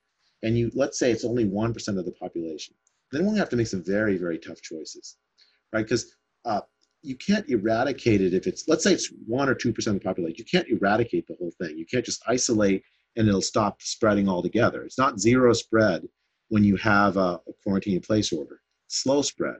and 0.44 0.56
you 0.56 0.70
let's 0.74 0.98
say 0.98 1.10
it's 1.10 1.24
only 1.24 1.46
one 1.46 1.72
percent 1.72 1.98
of 1.98 2.04
the 2.04 2.12
population, 2.12 2.74
then 3.10 3.24
we'll 3.24 3.34
have 3.34 3.48
to 3.48 3.56
make 3.56 3.66
some 3.66 3.82
very 3.82 4.16
very 4.16 4.38
tough 4.38 4.60
choices, 4.60 5.16
right? 5.72 5.82
Because 5.82 6.14
uh, 6.44 6.60
you 7.02 7.16
can't 7.16 7.48
eradicate 7.48 8.20
it 8.20 8.34
if 8.34 8.46
it's 8.46 8.68
let's 8.68 8.84
say 8.84 8.92
it's 8.92 9.12
one 9.26 9.48
or 9.48 9.54
two 9.54 9.72
percent 9.72 9.96
of 9.96 10.02
the 10.02 10.08
population. 10.08 10.36
You 10.38 10.44
can't 10.44 10.68
eradicate 10.68 11.26
the 11.26 11.36
whole 11.38 11.52
thing. 11.60 11.76
You 11.76 11.86
can't 11.86 12.04
just 12.04 12.22
isolate 12.28 12.84
and 13.16 13.26
it'll 13.26 13.42
stop 13.42 13.80
spreading 13.80 14.28
altogether. 14.28 14.82
It's 14.82 14.98
not 14.98 15.18
zero 15.18 15.52
spread 15.54 16.06
when 16.48 16.62
you 16.62 16.76
have 16.76 17.16
a, 17.16 17.40
a 17.48 17.52
quarantine 17.62 17.96
in 17.96 18.00
place 18.00 18.32
order. 18.32 18.60
Slow 18.88 19.22
spread. 19.22 19.56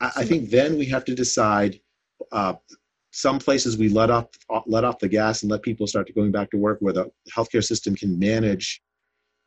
I, 0.00 0.10
I 0.16 0.24
think 0.24 0.50
then 0.50 0.76
we 0.78 0.86
have 0.86 1.04
to 1.06 1.14
decide. 1.14 1.80
Uh, 2.30 2.54
some 3.12 3.38
places 3.38 3.76
we 3.76 3.88
let 3.90 4.10
off 4.10 4.26
let 4.66 4.84
off 4.84 4.98
the 4.98 5.08
gas 5.08 5.42
and 5.42 5.50
let 5.50 5.62
people 5.62 5.86
start 5.86 6.06
to 6.06 6.12
going 6.12 6.32
back 6.32 6.50
to 6.50 6.56
work 6.56 6.78
where 6.80 6.94
the 6.94 7.10
healthcare 7.30 7.62
system 7.62 7.94
can 7.94 8.18
manage 8.18 8.82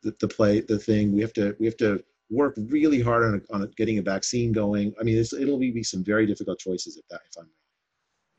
the, 0.02 0.14
the 0.20 0.28
play 0.28 0.60
the 0.60 0.78
thing. 0.78 1.12
We 1.12 1.20
have 1.20 1.32
to 1.34 1.54
we 1.58 1.66
have 1.66 1.76
to 1.78 2.02
work 2.30 2.54
really 2.56 3.00
hard 3.02 3.24
on 3.24 3.42
on 3.52 3.70
getting 3.76 3.98
a 3.98 4.02
vaccine 4.02 4.52
going. 4.52 4.94
I 5.00 5.02
mean, 5.02 5.18
it's, 5.18 5.32
it'll 5.32 5.58
be, 5.58 5.72
be 5.72 5.82
some 5.82 6.04
very 6.04 6.26
difficult 6.26 6.58
choices 6.60 6.96
if 6.96 7.06
that 7.08 7.20
if 7.28 7.36
I'm 7.38 7.50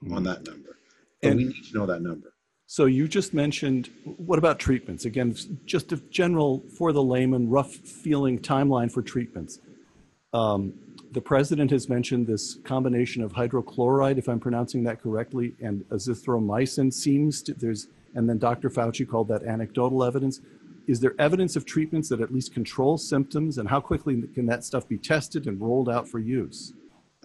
wrong 0.01 0.17
on 0.17 0.23
that 0.23 0.47
number. 0.47 0.77
But 1.21 1.29
And- 1.29 1.37
we 1.37 1.43
need 1.45 1.63
to 1.71 1.77
know 1.77 1.85
that 1.85 2.01
number. 2.01 2.33
So 2.69 2.83
you 2.83 3.07
just 3.07 3.33
mentioned, 3.33 3.89
what 4.03 4.37
about 4.37 4.59
treatments? 4.59 5.05
Again, 5.05 5.33
just 5.63 5.93
a 5.93 5.97
general, 6.09 6.65
for 6.77 6.91
the 6.91 7.01
layman, 7.01 7.49
rough 7.49 7.73
feeling 7.73 8.39
timeline 8.39 8.91
for 8.91 9.01
treatments. 9.01 9.61
Um, 10.33 10.73
the 11.17 11.21
president 11.21 11.71
has 11.71 11.89
mentioned 11.89 12.27
this 12.27 12.59
combination 12.63 13.23
of 13.23 13.33
hydrochloride, 13.33 14.19
if 14.19 14.27
I'm 14.29 14.39
pronouncing 14.39 14.83
that 14.83 15.01
correctly, 15.01 15.55
and 15.59 15.83
azithromycin 15.89 16.93
seems 16.93 17.41
to, 17.41 17.55
there's, 17.55 17.87
and 18.13 18.29
then 18.29 18.37
Dr. 18.37 18.69
Fauci 18.69 19.09
called 19.09 19.27
that 19.29 19.41
anecdotal 19.41 20.03
evidence. 20.03 20.41
Is 20.85 20.99
there 20.99 21.15
evidence 21.17 21.55
of 21.55 21.65
treatments 21.65 22.07
that 22.09 22.21
at 22.21 22.31
least 22.31 22.53
control 22.53 22.99
symptoms, 22.99 23.57
and 23.57 23.67
how 23.67 23.79
quickly 23.79 24.21
can 24.35 24.45
that 24.45 24.63
stuff 24.63 24.87
be 24.87 24.99
tested 24.99 25.47
and 25.47 25.59
rolled 25.59 25.89
out 25.89 26.07
for 26.07 26.19
use? 26.19 26.73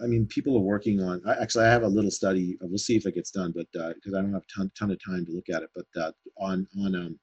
I 0.03 0.07
mean, 0.07 0.25
people 0.25 0.57
are 0.57 0.67
working 0.75 0.99
on. 0.99 1.21
Actually, 1.39 1.65
I 1.65 1.69
have 1.69 1.83
a 1.83 1.87
little 1.87 2.09
study. 2.09 2.57
uh, 2.63 2.65
We'll 2.65 2.79
see 2.79 2.95
if 2.95 3.05
it 3.05 3.13
gets 3.13 3.29
done, 3.29 3.53
but 3.55 3.67
because 3.93 4.15
I 4.15 4.23
don't 4.23 4.33
have 4.33 4.41
a 4.41 4.53
ton, 4.57 4.71
ton 4.75 4.89
of 4.89 4.97
time 5.05 5.23
to 5.27 5.31
look 5.31 5.49
at 5.53 5.61
it, 5.61 5.69
but 5.75 6.01
uh, 6.01 6.11
on 6.39 6.67
on 6.83 6.95
um, 6.95 7.19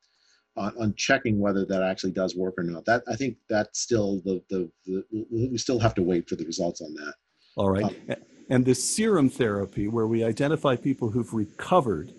on, 0.61 0.75
on 0.79 0.95
checking 0.97 1.41
whether 1.41 1.65
that 1.65 1.83
actually 1.83 2.13
does 2.13 2.37
work 2.37 2.55
or 2.59 2.65
not. 2.65 2.85
That 2.85 3.03
I 3.09 3.17
think 3.17 3.37
that's 3.49 3.81
still 3.81 4.21
the 4.25 4.43
the, 4.51 4.71
the 4.87 5.05
we 5.31 5.59
still 5.59 5.79
have 5.79 5.95
to 5.95 6.03
wait 6.03 6.29
for 6.29 6.37
the 6.37 6.45
results 6.45 6.81
on 6.81 6.95
that. 6.95 7.15
All 7.57 7.71
right. 7.71 7.97
And 8.49 8.65
this 8.65 8.83
serum 8.83 9.29
therapy, 9.29 9.89
where 9.89 10.07
we 10.07 10.25
identify 10.25 10.77
people 10.77 11.11
who've 11.11 11.33
recovered 11.33 12.13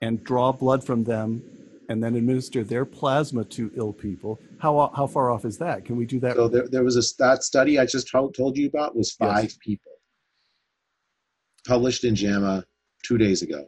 and 0.00 0.22
draw 0.24 0.52
blood 0.52 0.84
from 0.84 1.04
them 1.04 1.42
and 1.88 2.02
then 2.02 2.16
administer 2.16 2.64
their 2.64 2.84
plasma 2.84 3.44
to 3.44 3.70
ill 3.76 3.92
people, 3.92 4.40
how, 4.58 4.90
how 4.96 5.06
far 5.06 5.30
off 5.30 5.44
is 5.44 5.58
that? 5.58 5.84
Can 5.84 5.96
we 5.96 6.04
do 6.04 6.18
that? 6.20 6.34
So 6.36 6.48
there, 6.48 6.66
there 6.68 6.82
was 6.82 6.96
a 6.96 7.22
that 7.22 7.44
study 7.44 7.78
I 7.78 7.86
just 7.86 8.08
told, 8.10 8.34
told 8.34 8.56
you 8.56 8.66
about 8.66 8.96
was 8.96 9.12
five 9.12 9.44
Yes. 9.44 9.58
people 9.60 9.92
published 11.66 12.02
in 12.04 12.16
JAMA 12.16 12.64
two 13.04 13.18
days 13.18 13.42
ago. 13.42 13.66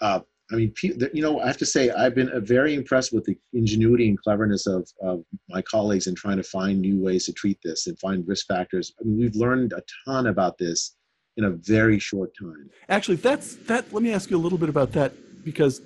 Uh, 0.00 0.20
I 0.52 0.56
mean, 0.56 0.74
you 0.82 1.22
know, 1.22 1.40
I 1.40 1.46
have 1.46 1.58
to 1.58 1.66
say 1.66 1.90
I've 1.90 2.14
been 2.14 2.30
uh, 2.30 2.40
very 2.40 2.74
impressed 2.74 3.12
with 3.12 3.24
the 3.24 3.36
ingenuity 3.52 4.08
and 4.08 4.20
cleverness 4.20 4.66
of, 4.66 4.88
of 5.00 5.24
my 5.48 5.62
colleagues 5.62 6.06
in 6.06 6.14
trying 6.14 6.38
to 6.38 6.42
find 6.42 6.80
new 6.80 7.00
ways 7.00 7.26
to 7.26 7.32
treat 7.32 7.58
this 7.62 7.86
and 7.86 7.98
find 7.98 8.26
risk 8.26 8.46
factors. 8.46 8.92
I 9.00 9.04
mean, 9.04 9.18
we've 9.18 9.36
learned 9.36 9.72
a 9.72 9.82
ton 10.04 10.26
about 10.26 10.58
this 10.58 10.96
in 11.36 11.44
a 11.44 11.50
very 11.50 11.98
short 11.98 12.32
time. 12.38 12.68
Actually, 12.88 13.16
that's 13.16 13.56
that. 13.66 13.92
Let 13.92 14.02
me 14.02 14.12
ask 14.12 14.30
you 14.30 14.36
a 14.36 14.42
little 14.42 14.58
bit 14.58 14.68
about 14.68 14.92
that 14.92 15.12
because 15.44 15.80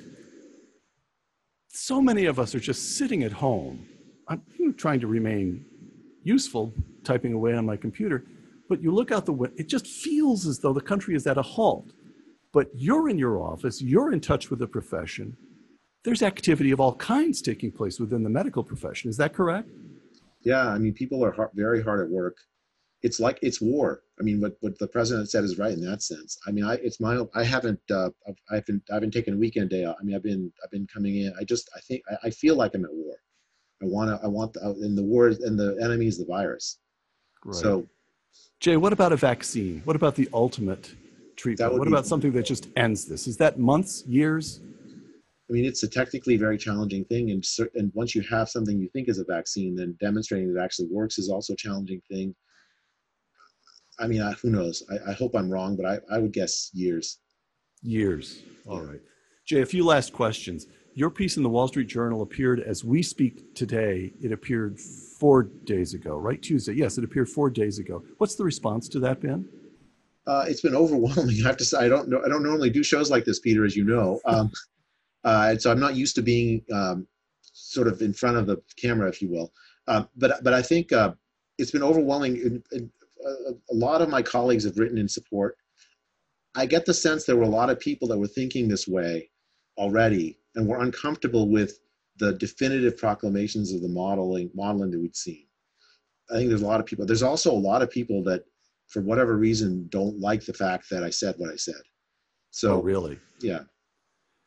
so 1.68 2.00
many 2.00 2.24
of 2.26 2.38
us 2.38 2.54
are 2.54 2.60
just 2.60 2.96
sitting 2.96 3.22
at 3.22 3.32
home. 3.32 3.86
I'm 4.28 4.42
trying 4.76 5.00
to 5.00 5.06
remain 5.06 5.64
useful, 6.22 6.72
typing 7.04 7.34
away 7.34 7.54
on 7.54 7.66
my 7.66 7.76
computer, 7.76 8.24
but 8.68 8.82
you 8.82 8.90
look 8.90 9.12
out 9.12 9.26
the 9.26 9.32
window. 9.32 9.54
It 9.58 9.68
just 9.68 9.86
feels 9.86 10.46
as 10.46 10.58
though 10.58 10.72
the 10.72 10.80
country 10.80 11.14
is 11.14 11.26
at 11.26 11.36
a 11.36 11.42
halt. 11.42 11.92
But 12.54 12.68
you're 12.72 13.08
in 13.08 13.18
your 13.18 13.40
office. 13.42 13.82
You're 13.82 14.12
in 14.12 14.20
touch 14.20 14.48
with 14.48 14.60
the 14.60 14.68
profession. 14.68 15.36
There's 16.04 16.22
activity 16.22 16.70
of 16.70 16.80
all 16.80 16.94
kinds 16.94 17.42
taking 17.42 17.72
place 17.72 17.98
within 17.98 18.22
the 18.22 18.30
medical 18.30 18.62
profession. 18.62 19.10
Is 19.10 19.16
that 19.16 19.34
correct? 19.34 19.68
Yeah, 20.42 20.68
I 20.68 20.78
mean, 20.78 20.94
people 20.94 21.24
are 21.24 21.32
hard, 21.32 21.50
very 21.54 21.82
hard 21.82 22.00
at 22.00 22.08
work. 22.08 22.36
It's 23.02 23.18
like 23.18 23.38
it's 23.42 23.60
war. 23.60 24.02
I 24.20 24.22
mean, 24.22 24.40
what, 24.40 24.56
what 24.60 24.78
the 24.78 24.86
president 24.86 25.28
said 25.30 25.42
is 25.42 25.58
right 25.58 25.72
in 25.72 25.80
that 25.80 26.02
sense. 26.02 26.38
I 26.46 26.52
mean, 26.52 26.64
I 26.64 26.74
it's 26.74 27.00
my 27.00 27.24
I 27.34 27.42
haven't 27.42 27.80
uh, 27.90 28.10
I've, 28.28 28.36
I've 28.50 28.66
been 28.66 28.80
I've 28.92 29.00
been 29.00 29.10
taking 29.10 29.34
a 29.34 29.36
weekend 29.36 29.70
day 29.70 29.84
off. 29.84 29.96
I 30.00 30.04
mean, 30.04 30.14
I've 30.14 30.22
been 30.22 30.52
I've 30.62 30.70
been 30.70 30.86
coming 30.86 31.16
in. 31.16 31.34
I 31.38 31.44
just 31.44 31.68
I 31.76 31.80
think 31.80 32.02
I, 32.08 32.28
I 32.28 32.30
feel 32.30 32.54
like 32.54 32.74
I'm 32.74 32.84
at 32.84 32.92
war. 32.92 33.16
I 33.82 33.86
want 33.86 34.08
to 34.10 34.24
I 34.24 34.28
want 34.28 34.52
the, 34.52 34.60
and 34.60 34.96
the 34.96 35.02
war 35.02 35.26
and 35.26 35.58
the 35.58 35.76
enemy 35.82 36.06
is 36.06 36.18
the 36.18 36.24
virus. 36.24 36.78
Right. 37.44 37.56
So 37.56 37.86
Jay, 38.60 38.76
what 38.76 38.92
about 38.92 39.12
a 39.12 39.16
vaccine? 39.16 39.82
What 39.84 39.96
about 39.96 40.14
the 40.14 40.28
ultimate 40.32 40.94
treatment? 41.36 41.78
What 41.78 41.88
about 41.88 42.06
something 42.06 42.32
that 42.32 42.44
just 42.44 42.68
ends 42.76 43.04
this? 43.04 43.26
Is 43.26 43.36
that 43.38 43.58
months, 43.58 44.04
years? 44.06 44.60
I 45.48 45.52
mean, 45.52 45.64
it's 45.64 45.82
a 45.82 45.88
technically 45.88 46.36
very 46.36 46.56
challenging 46.56 47.04
thing, 47.04 47.30
and 47.30 47.44
and 47.74 47.92
once 47.94 48.14
you 48.14 48.22
have 48.22 48.48
something 48.48 48.78
you 48.80 48.88
think 48.92 49.08
is 49.08 49.18
a 49.18 49.24
vaccine, 49.24 49.74
then 49.76 49.96
demonstrating 50.00 50.52
that 50.52 50.60
it 50.60 50.64
actually 50.64 50.88
works 50.90 51.18
is 51.18 51.28
also 51.28 51.52
a 51.52 51.56
challenging 51.56 52.00
thing. 52.10 52.34
I 53.98 54.06
mean, 54.06 54.22
I, 54.22 54.32
who 54.32 54.50
knows? 54.50 54.82
I, 54.90 55.10
I 55.10 55.12
hope 55.14 55.36
I'm 55.36 55.50
wrong, 55.50 55.76
but 55.76 55.86
I, 55.86 55.98
I 56.10 56.18
would 56.18 56.32
guess 56.32 56.70
years. 56.72 57.18
Years. 57.82 58.42
All 58.66 58.82
Yeah. 58.82 58.90
right. 58.90 59.00
Jay, 59.46 59.60
a 59.60 59.66
few 59.66 59.84
last 59.84 60.12
questions. 60.12 60.66
Your 60.94 61.10
piece 61.10 61.36
in 61.36 61.42
the 61.42 61.48
Wall 61.48 61.68
Street 61.68 61.88
Journal 61.88 62.22
appeared 62.22 62.60
as 62.60 62.82
we 62.84 63.02
speak 63.02 63.54
today. 63.54 64.12
It 64.22 64.32
appeared 64.32 64.80
four 64.80 65.42
days 65.42 65.92
ago, 65.92 66.16
right? 66.16 66.40
Tuesday. 66.40 66.72
Yes, 66.72 66.98
it 66.98 67.04
appeared 67.04 67.28
four 67.28 67.50
days 67.50 67.78
ago. 67.78 68.02
What's 68.18 68.36
the 68.36 68.44
response 68.44 68.88
to 68.90 69.00
that 69.00 69.20
been? 69.20 69.48
Uh, 70.26 70.44
it's 70.46 70.60
been 70.60 70.74
overwhelming. 70.84 71.36
I 71.44 71.46
have 71.46 71.56
to 71.58 71.64
say, 71.64 71.78
I 71.78 71.88
don't 71.88 72.08
know. 72.08 72.22
I 72.24 72.28
don't 72.28 72.42
normally 72.42 72.70
do 72.70 72.82
shows 72.82 73.10
like 73.10 73.24
this, 73.24 73.40
Peter, 73.40 73.64
as 73.64 73.76
you 73.76 73.84
know. 73.84 74.20
Um, 74.24 74.50
uh, 75.24 75.48
and 75.50 75.62
so 75.62 75.70
I'm 75.70 75.80
not 75.80 75.96
used 75.96 76.14
to 76.16 76.22
being 76.22 76.62
um, 76.72 77.06
sort 77.42 77.88
of 77.88 78.02
in 78.02 78.12
front 78.12 78.36
of 78.36 78.46
the 78.46 78.60
camera, 78.80 79.08
if 79.08 79.20
you 79.22 79.30
will. 79.30 79.52
Uh, 79.86 80.04
but 80.16 80.42
but 80.42 80.54
I 80.54 80.62
think 80.62 80.92
uh, 80.92 81.12
it's 81.58 81.70
been 81.70 81.82
overwhelming. 81.82 82.36
And, 82.36 82.62
and 82.72 82.90
a, 83.24 83.52
a 83.72 83.74
lot 83.74 84.02
of 84.02 84.08
my 84.08 84.22
colleagues 84.22 84.64
have 84.64 84.78
written 84.78 84.98
in 84.98 85.08
support. 85.08 85.56
I 86.54 86.66
get 86.66 86.86
the 86.86 86.94
sense 86.94 87.24
there 87.24 87.36
were 87.36 87.42
a 87.42 87.48
lot 87.48 87.70
of 87.70 87.80
people 87.80 88.06
that 88.08 88.18
were 88.18 88.28
thinking 88.28 88.68
this 88.68 88.86
way 88.86 89.30
already 89.76 90.38
and 90.54 90.68
were 90.68 90.80
uncomfortable 90.80 91.48
with 91.48 91.78
the 92.18 92.34
definitive 92.34 92.96
proclamations 92.96 93.72
of 93.72 93.82
the 93.82 93.88
modeling 93.88 94.50
modeling 94.54 94.90
that 94.92 95.00
we'd 95.00 95.16
seen. 95.16 95.46
I 96.30 96.34
think 96.34 96.48
there's 96.48 96.62
a 96.62 96.66
lot 96.66 96.80
of 96.80 96.86
people. 96.86 97.06
There's 97.06 97.22
also 97.22 97.50
a 97.52 97.52
lot 97.52 97.82
of 97.82 97.90
people 97.90 98.22
that, 98.24 98.44
for 98.88 99.02
whatever 99.02 99.36
reason, 99.36 99.86
don't 99.88 100.18
like 100.20 100.44
the 100.44 100.52
fact 100.52 100.88
that 100.90 101.02
I 101.02 101.10
said 101.10 101.34
what 101.38 101.50
I 101.50 101.56
said. 101.56 101.82
So 102.50 102.74
oh, 102.74 102.82
really? 102.82 103.18
Yeah. 103.40 103.60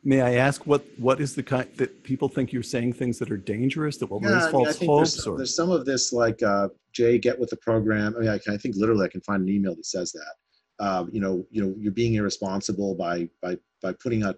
May 0.03 0.21
I 0.21 0.35
ask 0.35 0.65
what 0.65 0.85
what 0.97 1.19
is 1.19 1.35
the 1.35 1.43
kind 1.43 1.69
that 1.77 2.03
people 2.03 2.29
think 2.29 2.53
you're 2.53 2.63
saying 2.63 2.93
things 2.93 3.19
that 3.19 3.31
are 3.31 3.37
dangerous 3.37 3.97
that 3.97 4.09
will 4.09 4.21
Yeah, 4.21 4.35
raise 4.35 4.43
I 4.43 4.45
mean, 4.45 4.47
I 4.47 4.51
false 4.51 4.77
think 4.77 4.89
hopes 4.89 5.15
there's, 5.15 5.27
or 5.27 5.37
there's 5.37 5.55
some 5.55 5.71
of 5.71 5.85
this 5.85 6.13
like 6.13 6.41
uh, 6.43 6.69
Jay, 6.93 7.17
get 7.17 7.37
with 7.37 7.49
the 7.49 7.57
program. 7.57 8.15
I 8.15 8.19
mean, 8.21 8.29
I, 8.29 8.37
can, 8.37 8.53
I 8.53 8.57
think 8.57 8.75
literally 8.77 9.05
I 9.05 9.09
can 9.09 9.21
find 9.21 9.41
an 9.41 9.49
email 9.49 9.75
that 9.75 9.85
says 9.85 10.13
that. 10.13 10.85
Um, 10.85 11.09
you 11.11 11.19
know, 11.19 11.45
you 11.49 11.61
know, 11.61 11.73
you're 11.77 11.91
being 11.91 12.13
irresponsible 12.13 12.95
by 12.95 13.27
by 13.41 13.57
by 13.81 13.93
putting 13.93 14.23
out 14.23 14.37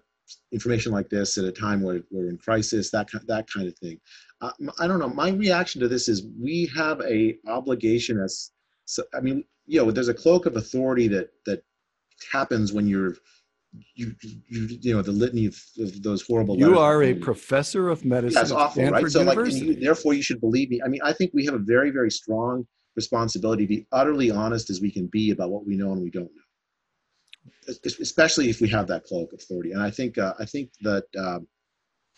information 0.52 0.92
like 0.92 1.08
this 1.08 1.36
at 1.38 1.44
a 1.44 1.52
time 1.52 1.82
where 1.82 2.00
we're 2.10 2.30
in 2.30 2.38
crisis. 2.38 2.90
That 2.90 3.10
ki- 3.10 3.18
that 3.26 3.46
kind 3.54 3.68
of 3.68 3.78
thing. 3.78 4.00
Uh, 4.40 4.52
m- 4.60 4.70
I 4.80 4.86
don't 4.86 4.98
know. 4.98 5.08
My 5.08 5.30
reaction 5.30 5.80
to 5.82 5.88
this 5.88 6.08
is 6.08 6.26
we 6.40 6.70
have 6.74 7.00
a 7.02 7.36
obligation 7.46 8.18
as. 8.18 8.50
So, 8.86 9.04
I 9.14 9.20
mean, 9.20 9.44
you 9.70 9.84
know, 9.84 9.90
there's 9.90 10.08
a 10.08 10.14
cloak 10.14 10.46
of 10.46 10.56
authority 10.56 11.06
that 11.08 11.30
that 11.46 11.62
happens 12.32 12.72
when 12.72 12.86
you're. 12.86 13.14
You, 13.94 14.16
you, 14.20 14.66
you 14.80 14.94
know, 14.96 15.00
the 15.00 15.12
litany 15.12 15.46
of, 15.46 15.56
of 15.78 16.02
those 16.02 16.26
horrible. 16.26 16.58
you 16.58 16.76
are 16.76 17.04
a 17.04 17.14
professor 17.14 17.88
of 17.88 18.04
medicine 18.04 18.34
yeah, 18.34 18.46
at 18.46 18.50
awful, 18.50 18.82
Stanford 18.82 19.02
right? 19.02 19.12
So, 19.12 19.22
like, 19.22 19.52
you, 19.52 19.74
therefore, 19.76 20.12
you 20.12 20.22
should 20.22 20.40
believe 20.40 20.70
me. 20.70 20.80
I 20.84 20.88
mean, 20.88 21.00
I 21.04 21.12
think 21.12 21.30
we 21.32 21.44
have 21.44 21.54
a 21.54 21.60
very, 21.60 21.92
very 21.92 22.10
strong 22.10 22.66
responsibility 22.96 23.62
to 23.62 23.68
be 23.68 23.86
utterly 23.92 24.28
honest 24.32 24.70
as 24.70 24.80
we 24.80 24.90
can 24.90 25.06
be 25.06 25.30
about 25.30 25.50
what 25.50 25.64
we 25.64 25.76
know 25.76 25.92
and 25.92 26.02
we 26.02 26.10
don't 26.10 26.32
know, 26.34 27.74
especially 27.84 28.50
if 28.50 28.60
we 28.60 28.68
have 28.70 28.88
that 28.88 29.04
cloak 29.04 29.32
of 29.32 29.38
authority. 29.38 29.70
And 29.70 29.80
I 29.80 29.90
think, 29.92 30.18
uh, 30.18 30.34
I 30.40 30.46
think 30.46 30.70
that, 30.80 31.04
um, 31.16 31.46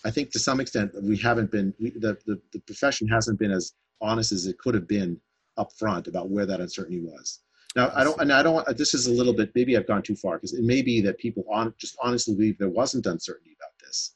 I 0.06 0.10
think 0.10 0.30
to 0.30 0.38
some 0.38 0.58
extent 0.58 0.92
we 1.02 1.18
haven't 1.18 1.50
been, 1.50 1.74
we, 1.78 1.90
the, 1.90 2.16
the 2.24 2.40
the 2.54 2.60
profession 2.60 3.08
hasn't 3.08 3.38
been 3.38 3.50
as 3.50 3.74
honest 4.00 4.32
as 4.32 4.46
it 4.46 4.56
could 4.56 4.74
have 4.74 4.88
been 4.88 5.20
up 5.56 5.72
front 5.78 6.06
about 6.06 6.30
where 6.30 6.46
that 6.46 6.60
uncertainty 6.60 7.00
was. 7.00 7.40
Now, 7.74 7.90
I 7.94 8.04
don't, 8.04 8.20
and 8.20 8.32
I 8.32 8.42
don't. 8.42 8.76
This 8.76 8.92
is 8.92 9.06
a 9.06 9.12
little 9.12 9.32
bit. 9.32 9.50
Maybe 9.54 9.76
I've 9.76 9.86
gone 9.86 10.02
too 10.02 10.16
far 10.16 10.36
because 10.36 10.52
it 10.52 10.62
may 10.62 10.82
be 10.82 11.00
that 11.02 11.18
people 11.18 11.44
on 11.50 11.72
just 11.78 11.96
honestly 12.02 12.34
believe 12.34 12.58
there 12.58 12.68
wasn't 12.68 13.06
uncertainty 13.06 13.56
about 13.58 13.72
this. 13.80 14.14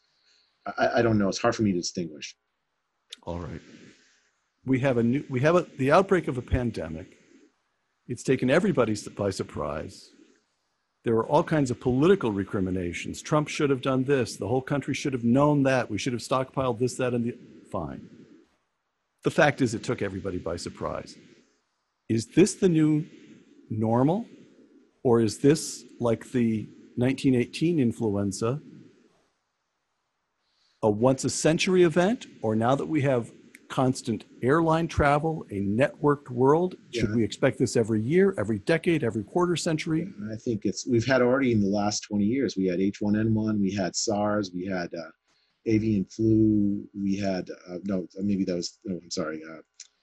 I, 0.79 0.99
I 1.01 1.03
don't 1.03 1.19
know. 1.19 1.29
It's 1.29 1.39
hard 1.39 1.57
for 1.57 1.63
me 1.63 1.73
to 1.73 1.79
distinguish. 1.79 2.37
All 3.23 3.39
right. 3.39 3.61
We 4.65 4.81
have 4.81 4.99
a 4.99 5.03
new, 5.03 5.25
we 5.31 5.41
have 5.41 5.57
a, 5.57 5.67
the 5.79 5.91
outbreak 5.93 6.29
of 6.29 6.37
a 6.37 6.43
pandemic. 6.43 7.17
It's 8.09 8.23
taken 8.23 8.51
everybody 8.51 8.97
by 9.17 9.31
surprise. 9.31 10.11
There 11.05 11.15
are 11.15 11.27
all 11.27 11.45
kinds 11.45 11.71
of 11.71 11.81
political 11.81 12.33
recriminations. 12.33 13.23
Trump 13.23 13.49
should 13.49 13.71
have 13.71 13.81
done 13.81 14.05
this. 14.05 14.37
The 14.37 14.49
whole 14.49 14.61
country 14.63 14.93
should 14.93 15.13
have 15.13 15.25
known 15.25 15.63
that. 15.63 15.89
We 15.89 15.99
should 15.99 16.13
have 16.13 16.23
stockpiled 16.23 16.79
this, 16.79 16.95
that, 16.97 17.15
and 17.15 17.25
the. 17.25 17.39
Fine. 17.73 18.09
The 19.25 19.31
fact 19.31 19.61
is, 19.61 19.75
it 19.75 19.83
took 19.83 20.03
everybody 20.03 20.39
by 20.39 20.57
surprise. 20.57 21.17
Is 22.09 22.27
this 22.27 22.55
the 22.55 22.69
new 22.69 23.07
normal? 23.71 24.27
Or 25.03 25.21
is 25.21 25.39
this 25.39 25.85
like 26.01 26.31
the 26.33 26.69
1918 26.97 27.79
influenza, 27.79 28.61
a 30.83 30.91
once 30.91 31.25
a 31.25 31.31
century 31.31 31.85
event, 31.85 32.27
or 32.43 32.57
now 32.57 32.75
that 32.75 32.87
we 32.87 33.03
have 33.03 33.31
constant 33.69 34.25
airline 34.43 34.89
travel, 34.89 35.45
a 35.51 35.61
networked 35.61 36.31
world, 36.31 36.77
should 36.93 37.15
we 37.15 37.23
expect 37.23 37.59
this 37.59 37.77
every 37.77 38.01
year, 38.01 38.35
every 38.39 38.59
decade, 38.61 39.05
every 39.05 39.23
quarter 39.23 39.57
century? 39.57 40.03
And 40.03 40.33
I 40.33 40.37
think 40.37 40.65
it's 40.65 40.87
we've 40.87 41.07
had 41.07 41.23
already 41.23 41.53
in 41.53 41.61
the 41.61 41.69
last 41.69 42.01
20 42.01 42.25
years. 42.25 42.57
We 42.57 42.67
had 42.67 42.81
H1N1, 42.81 43.61
we 43.61 43.73
had 43.73 43.95
SARS, 43.95 44.51
we 44.55 44.67
had 44.67 44.93
uh, 44.95 45.11
avian 45.67 46.05
flu, 46.07 46.85
we 46.95 47.17
had 47.17 47.49
uh, 47.69 47.79
no, 47.85 48.07
maybe 48.17 48.45
that 48.45 48.57
was 48.57 48.79
no, 48.85 48.99
I'm 49.03 49.11
sorry. 49.11 49.41
Uh, 49.49 49.61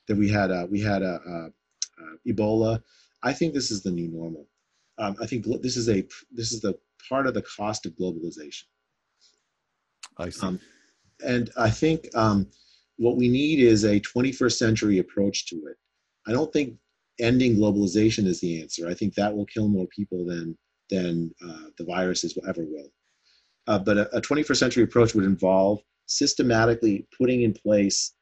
that 0.07 0.15
we 0.15 0.29
had 0.29 0.51
uh, 0.51 0.67
we 0.69 0.81
had 0.81 1.01
uh, 1.01 1.17
uh, 2.01 2.15
Ebola. 2.27 2.82
I 3.23 3.34
think 3.34 3.53
this 3.53 3.71
is 3.71 3.84
the 3.84 3.91
new 3.91 4.08
normal. 4.10 4.47
Um, 4.97 5.15
I 5.21 5.25
think 5.25 5.45
this 5.62 5.77
is 5.77 5.89
a 5.89 6.06
this 6.32 6.51
is 6.51 6.62
the 6.62 6.77
part 7.10 7.27
of 7.27 7.34
the 7.34 7.41
cost 7.41 7.86
of 7.86 7.93
globalization. 7.93 8.65
I 10.17 10.29
see. 10.29 10.45
Um, 10.45 10.60
and 11.25 11.49
I 11.58 11.69
think 11.69 12.08
um, 12.15 12.47
what 12.97 13.17
we 13.17 13.27
need 13.27 13.60
is 13.60 13.84
a 13.84 13.99
21st 13.99 14.53
century 14.53 14.99
approach 14.99 15.47
to 15.47 15.56
it. 15.67 15.77
I 16.27 16.32
don't 16.32 16.51
think 16.53 16.75
ending 17.19 17.56
globalization 17.56 18.25
is 18.25 18.39
the 18.39 18.62
answer. 18.62 18.88
I 18.88 18.93
think 18.93 19.13
that 19.15 19.36
will 19.36 19.45
kill 19.45 19.67
more 19.67 19.88
people 19.88 20.25
than 20.25 20.58
than 20.89 21.34
uh, 21.43 21.69
the 21.77 21.86
viruses 21.86 22.36
will 22.36 22.47
ever 22.47 22.63
will. 22.63 22.89
Uh, 23.67 23.79
but 23.79 23.97
a, 23.97 24.17
a 24.17 24.21
21st 24.21 24.58
century 24.58 24.84
approach 24.84 25.15
would 25.15 25.23
involve 25.23 25.79
systematically 26.06 27.08
putting 27.17 27.43
in 27.43 27.53
place 27.53 28.13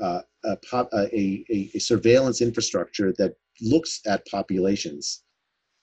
uh, 0.00 0.20
a, 0.44 0.56
pop, 0.70 0.88
a, 0.92 1.06
a, 1.16 1.70
a 1.74 1.78
surveillance 1.78 2.40
infrastructure 2.40 3.12
that 3.18 3.34
looks 3.60 4.00
at 4.06 4.26
populations 4.26 5.24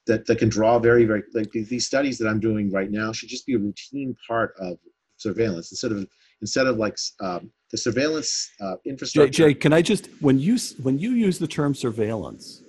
that, 0.08 0.25
that 0.28 0.38
can 0.38 0.49
draw 0.49 0.80
very, 0.80 1.06
very, 1.06 1.23
like 1.34 1.51
these 1.51 1.86
studies 1.86 2.17
that 2.19 2.28
I'm 2.28 2.39
doing 2.39 2.71
right 2.71 2.91
now 2.91 3.12
should 3.12 3.30
just 3.30 3.45
be 3.45 3.56
a 3.56 3.60
routine 3.60 4.15
part 4.28 4.54
of 4.60 4.78
surveillance 5.17 5.71
instead 5.71 5.91
of, 5.91 6.08
instead 6.41 6.67
of 6.67 6.78
like 6.78 6.95
um, 7.21 7.51
the 7.71 7.78
surveillance 7.78 8.51
uh, 8.62 8.75
Jay, 8.75 8.89
infrastructure. 8.89 9.32
Jay, 9.32 9.54
can 9.54 9.73
I 9.73 9.82
just 9.82 10.08
when 10.21 10.39
you 10.39 10.58
when 10.84 10.99
you 10.99 11.12
use 11.12 11.39
the 11.39 11.47
term 11.47 11.73
surveillance 11.73 12.62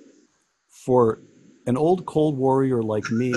for 0.68 1.20
an 1.66 1.76
old 1.76 2.06
Cold 2.06 2.36
Warrior 2.36 2.82
like 2.82 3.10
me, 3.10 3.32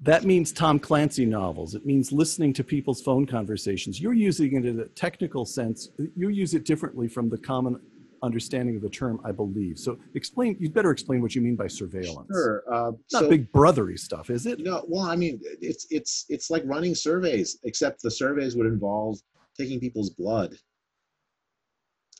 that 0.00 0.24
means 0.24 0.52
Tom 0.52 0.78
Clancy 0.78 1.26
novels. 1.26 1.74
It 1.74 1.84
means 1.84 2.12
listening 2.12 2.52
to 2.54 2.64
people's 2.64 3.02
phone 3.02 3.26
conversations. 3.26 4.00
You're 4.00 4.14
using 4.14 4.54
it 4.54 4.64
in 4.64 4.80
a 4.80 4.86
technical 4.86 5.44
sense. 5.44 5.88
You 6.16 6.28
use 6.28 6.54
it 6.54 6.64
differently 6.64 7.08
from 7.08 7.28
the 7.28 7.38
common 7.38 7.80
understanding 8.22 8.76
of 8.76 8.82
the 8.82 8.90
term, 8.90 9.20
I 9.24 9.32
believe. 9.32 9.78
So 9.78 9.98
explain. 10.14 10.56
You'd 10.60 10.74
better 10.74 10.90
explain 10.90 11.20
what 11.20 11.34
you 11.34 11.40
mean 11.40 11.56
by 11.56 11.66
surveillance. 11.66 12.28
Sure. 12.32 12.62
Uh, 12.70 12.92
Not 13.12 13.22
so, 13.22 13.28
big 13.28 13.50
brothery 13.52 13.98
stuff, 13.98 14.30
is 14.30 14.46
it? 14.46 14.60
No, 14.60 14.84
well, 14.88 15.04
I 15.04 15.16
mean, 15.16 15.40
it's 15.60 15.86
it's 15.90 16.26
it's 16.28 16.50
like 16.50 16.62
running 16.64 16.94
surveys, 16.94 17.58
except 17.64 18.02
the 18.02 18.10
surveys 18.10 18.54
would 18.56 18.66
involve 18.66 19.18
taking 19.56 19.80
people's 19.80 20.10
blood 20.10 20.56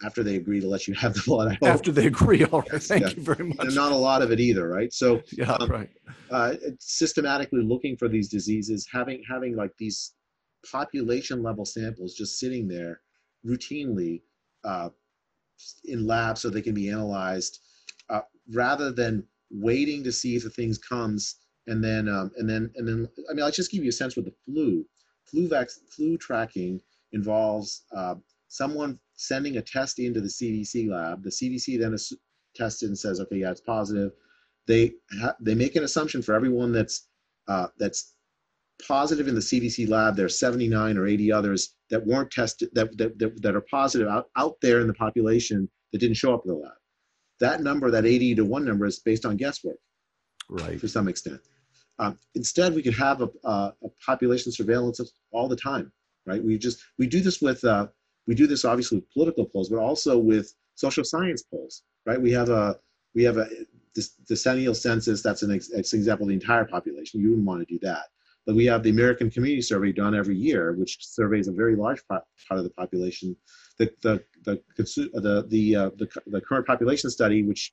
after 0.03 0.23
they 0.23 0.37
agree 0.37 0.61
to 0.61 0.69
let 0.69 0.87
you 0.87 0.95
have 0.95 1.15
the 1.15 1.23
blood. 1.27 1.49
I 1.49 1.55
hope. 1.55 1.75
After 1.75 1.93
they 1.93 2.07
agree, 2.07 2.45
all 2.45 2.61
right. 2.61 2.69
Yes, 2.73 2.87
Thank 2.87 3.03
yes. 3.03 3.17
you 3.17 3.23
very 3.23 3.45
much. 3.45 3.59
and 3.61 3.75
not 3.75 3.93
a 3.93 3.97
lot 3.97 4.23
of 4.23 4.31
it 4.31 4.41
either, 4.41 4.69
right? 4.69 4.93
So 4.93 5.21
yeah, 5.33 5.53
um, 5.53 5.71
right. 5.71 5.91
uh, 6.31 6.55
systematically 6.79 7.63
looking 7.63 7.97
for 7.97 8.09
these 8.09 8.29
diseases, 8.29 8.87
having 8.93 9.23
having 9.29 9.57
like 9.57 9.73
these 9.79 10.15
population 10.71 11.43
level 11.43 11.65
samples 11.65 12.15
just 12.15 12.39
sitting 12.39 12.69
there 12.69 13.01
routinely 13.47 14.23
uh, 14.65 14.91
in 15.85 16.07
labs 16.07 16.41
so 16.41 16.51
they 16.51 16.63
can 16.63 16.75
be 16.75 16.91
analyzed, 16.91 17.61
uh, 18.11 18.21
rather 18.53 18.93
than 18.93 19.25
waiting 19.51 20.05
to 20.05 20.13
see 20.13 20.37
if 20.37 20.45
the 20.45 20.51
things 20.51 20.79
comes 20.79 21.37
and 21.69 21.85
then 21.85 22.09
um, 22.09 22.31
and 22.37 22.49
then 22.49 22.71
and 22.77 22.89
then 22.89 23.09
I 23.31 23.35
mean 23.35 23.45
I'll 23.45 23.51
just 23.51 23.71
give 23.71 23.83
you 23.83 23.91
a 23.91 23.93
sense 23.93 24.17
with 24.17 24.25
the 24.25 24.35
flu. 24.45 24.85
Flu 25.25 25.49
vac- 25.49 25.69
flu 25.95 26.17
tracking 26.17 26.81
involves 27.13 27.85
uh, 27.95 28.15
someone 28.49 28.99
sending 29.19 29.59
a 29.59 29.63
test 29.63 29.99
into 29.99 30.21
the 30.21 30.29
CDC 30.29 30.89
lab. 30.89 31.23
The 31.23 31.31
CDC 31.31 31.79
then 31.79 31.93
is 31.93 32.13
tested 32.55 32.89
and 32.89 32.99
says, 32.99 33.21
okay, 33.21 33.37
yeah, 33.37 33.51
it's 33.51 33.61
positive 33.61 34.13
they 34.69 34.93
ha- 35.21 35.35
they 35.41 35.55
make 35.57 35.75
an 35.75 35.83
assumption 35.83 36.23
for 36.23 36.35
everyone 36.35 36.71
that's 36.71 37.09
uh, 37.49 37.67
that's 37.79 38.15
positive 38.87 39.27
in 39.27 39.35
the 39.35 39.41
CDC 39.41 39.89
lab. 39.89 40.15
There's 40.15 40.39
79 40.39 40.97
or 40.97 41.09
80 41.09 41.33
others 41.33 41.75
that 41.91 42.07
weren't 42.07 42.31
tested 42.31 42.69
that 42.75 42.97
that, 42.99 43.19
that, 43.19 43.43
that 43.43 43.57
are 43.57 43.63
positive 43.63 44.07
out, 44.07 44.27
out 44.37 44.57
there 44.63 44.81
in 44.81 44.87
the 44.87 44.95
population 44.95 45.69
that 45.91 45.99
didn't 45.99 46.19
show 46.19 46.35
up 46.35 46.43
in 46.45 46.53
the 46.53 46.59
lab. 46.59 46.73
That 47.41 47.63
number, 47.63 47.91
that 47.91 48.05
80 48.05 48.37
to 48.37 48.45
one 48.45 48.65
number, 48.65 48.85
is 48.85 49.01
based 49.01 49.25
on 49.25 49.37
guesswork 49.37 49.79
Right. 50.51 50.79
to 50.81 50.89
some 50.89 51.09
extent. 51.09 51.41
Um, 51.99 52.19
instead, 52.35 52.75
we 52.75 52.83
could 52.83 52.95
have 52.95 53.23
a, 53.23 53.29
a, 53.45 53.73
a 53.83 53.89
population 54.05 54.53
surveillance 54.53 55.01
all 55.33 55.49
the 55.49 55.57
time, 55.57 55.91
right? 56.27 56.43
We 56.43 56.59
just 56.59 56.79
we 56.99 57.07
do 57.07 57.21
this 57.21 57.41
with 57.41 57.65
uh, 57.65 57.89
we 58.29 58.35
do 58.35 58.47
this 58.47 58.65
obviously 58.65 58.99
with 58.99 59.11
political 59.11 59.47
polls, 59.47 59.71
but 59.71 59.79
also 59.79 60.19
with 60.19 60.55
social 60.75 61.03
science 61.03 61.43
polls, 61.43 61.83
right? 62.07 62.21
We 62.21 62.31
have 62.33 62.51
a 62.51 62.79
we 63.15 63.25
have 63.25 63.39
a 63.39 63.49
decennial 64.29 64.75
census. 64.75 65.23
That's 65.23 65.43
an, 65.43 65.51
ex, 65.51 65.71
example 65.93 66.25
of 66.25 66.29
the 66.29 66.35
entire 66.35 66.67
population. 66.67 67.21
You 67.21 67.31
wouldn't 67.31 67.47
want 67.47 67.67
to 67.67 67.75
do 67.75 67.81
that. 67.83 68.05
But 68.47 68.55
we 68.55 68.67
have 68.67 68.83
the 68.83 68.91
American 68.91 69.31
Community 69.31 69.63
Survey 69.63 69.93
done 69.93 70.15
every 70.15 70.37
year, 70.37 70.73
which 70.73 70.99
surveys 71.01 71.49
a 71.49 71.53
very 71.53 71.75
large 71.75 72.07
part 72.07 72.25
of 72.51 72.65
the 72.65 72.71
population. 72.71 73.35
The 73.79 73.91
the 74.03 74.23
the 74.45 74.63
the 74.77 75.47
the, 75.49 75.77
uh, 75.77 75.91
the, 75.97 76.09
the 76.27 76.41
current 76.41 76.67
population 76.67 77.11
study, 77.11 77.43
which 77.43 77.73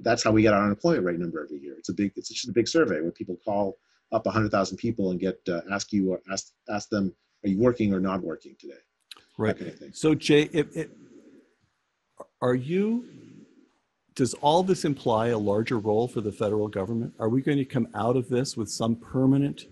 that's 0.00 0.22
how 0.22 0.30
we 0.30 0.42
get 0.42 0.54
our 0.54 0.64
unemployment 0.64 1.04
rate 1.04 1.18
number 1.18 1.42
every 1.42 1.58
year. 1.58 1.74
It's 1.78 1.90
a 1.90 1.92
big, 1.92 2.12
it's 2.16 2.28
just 2.28 2.48
a 2.48 2.52
big 2.52 2.66
survey 2.66 3.00
where 3.00 3.12
people 3.12 3.36
call 3.44 3.78
up 4.12 4.24
100,000 4.24 4.76
people 4.78 5.10
and 5.10 5.20
get 5.20 5.38
uh, 5.48 5.60
ask 5.70 5.92
you 5.92 6.12
or 6.12 6.20
ask 6.30 6.52
ask 6.68 6.88
them, 6.88 7.14
are 7.44 7.48
you 7.48 7.58
working 7.58 7.92
or 7.92 8.00
not 8.00 8.22
working 8.22 8.56
today? 8.58 8.74
Right. 9.36 9.58
Kind 9.58 9.82
of. 9.82 9.96
So 9.96 10.14
Jay, 10.14 10.42
it, 10.52 10.74
it, 10.74 10.90
are 12.40 12.54
you? 12.54 13.04
Does 14.14 14.32
all 14.34 14.62
this 14.62 14.86
imply 14.86 15.28
a 15.28 15.38
larger 15.38 15.78
role 15.78 16.08
for 16.08 16.22
the 16.22 16.32
federal 16.32 16.68
government? 16.68 17.12
Are 17.18 17.28
we 17.28 17.42
going 17.42 17.58
to 17.58 17.66
come 17.66 17.88
out 17.94 18.16
of 18.16 18.30
this 18.30 18.56
with 18.56 18.70
some 18.70 18.96
permanent 18.96 19.66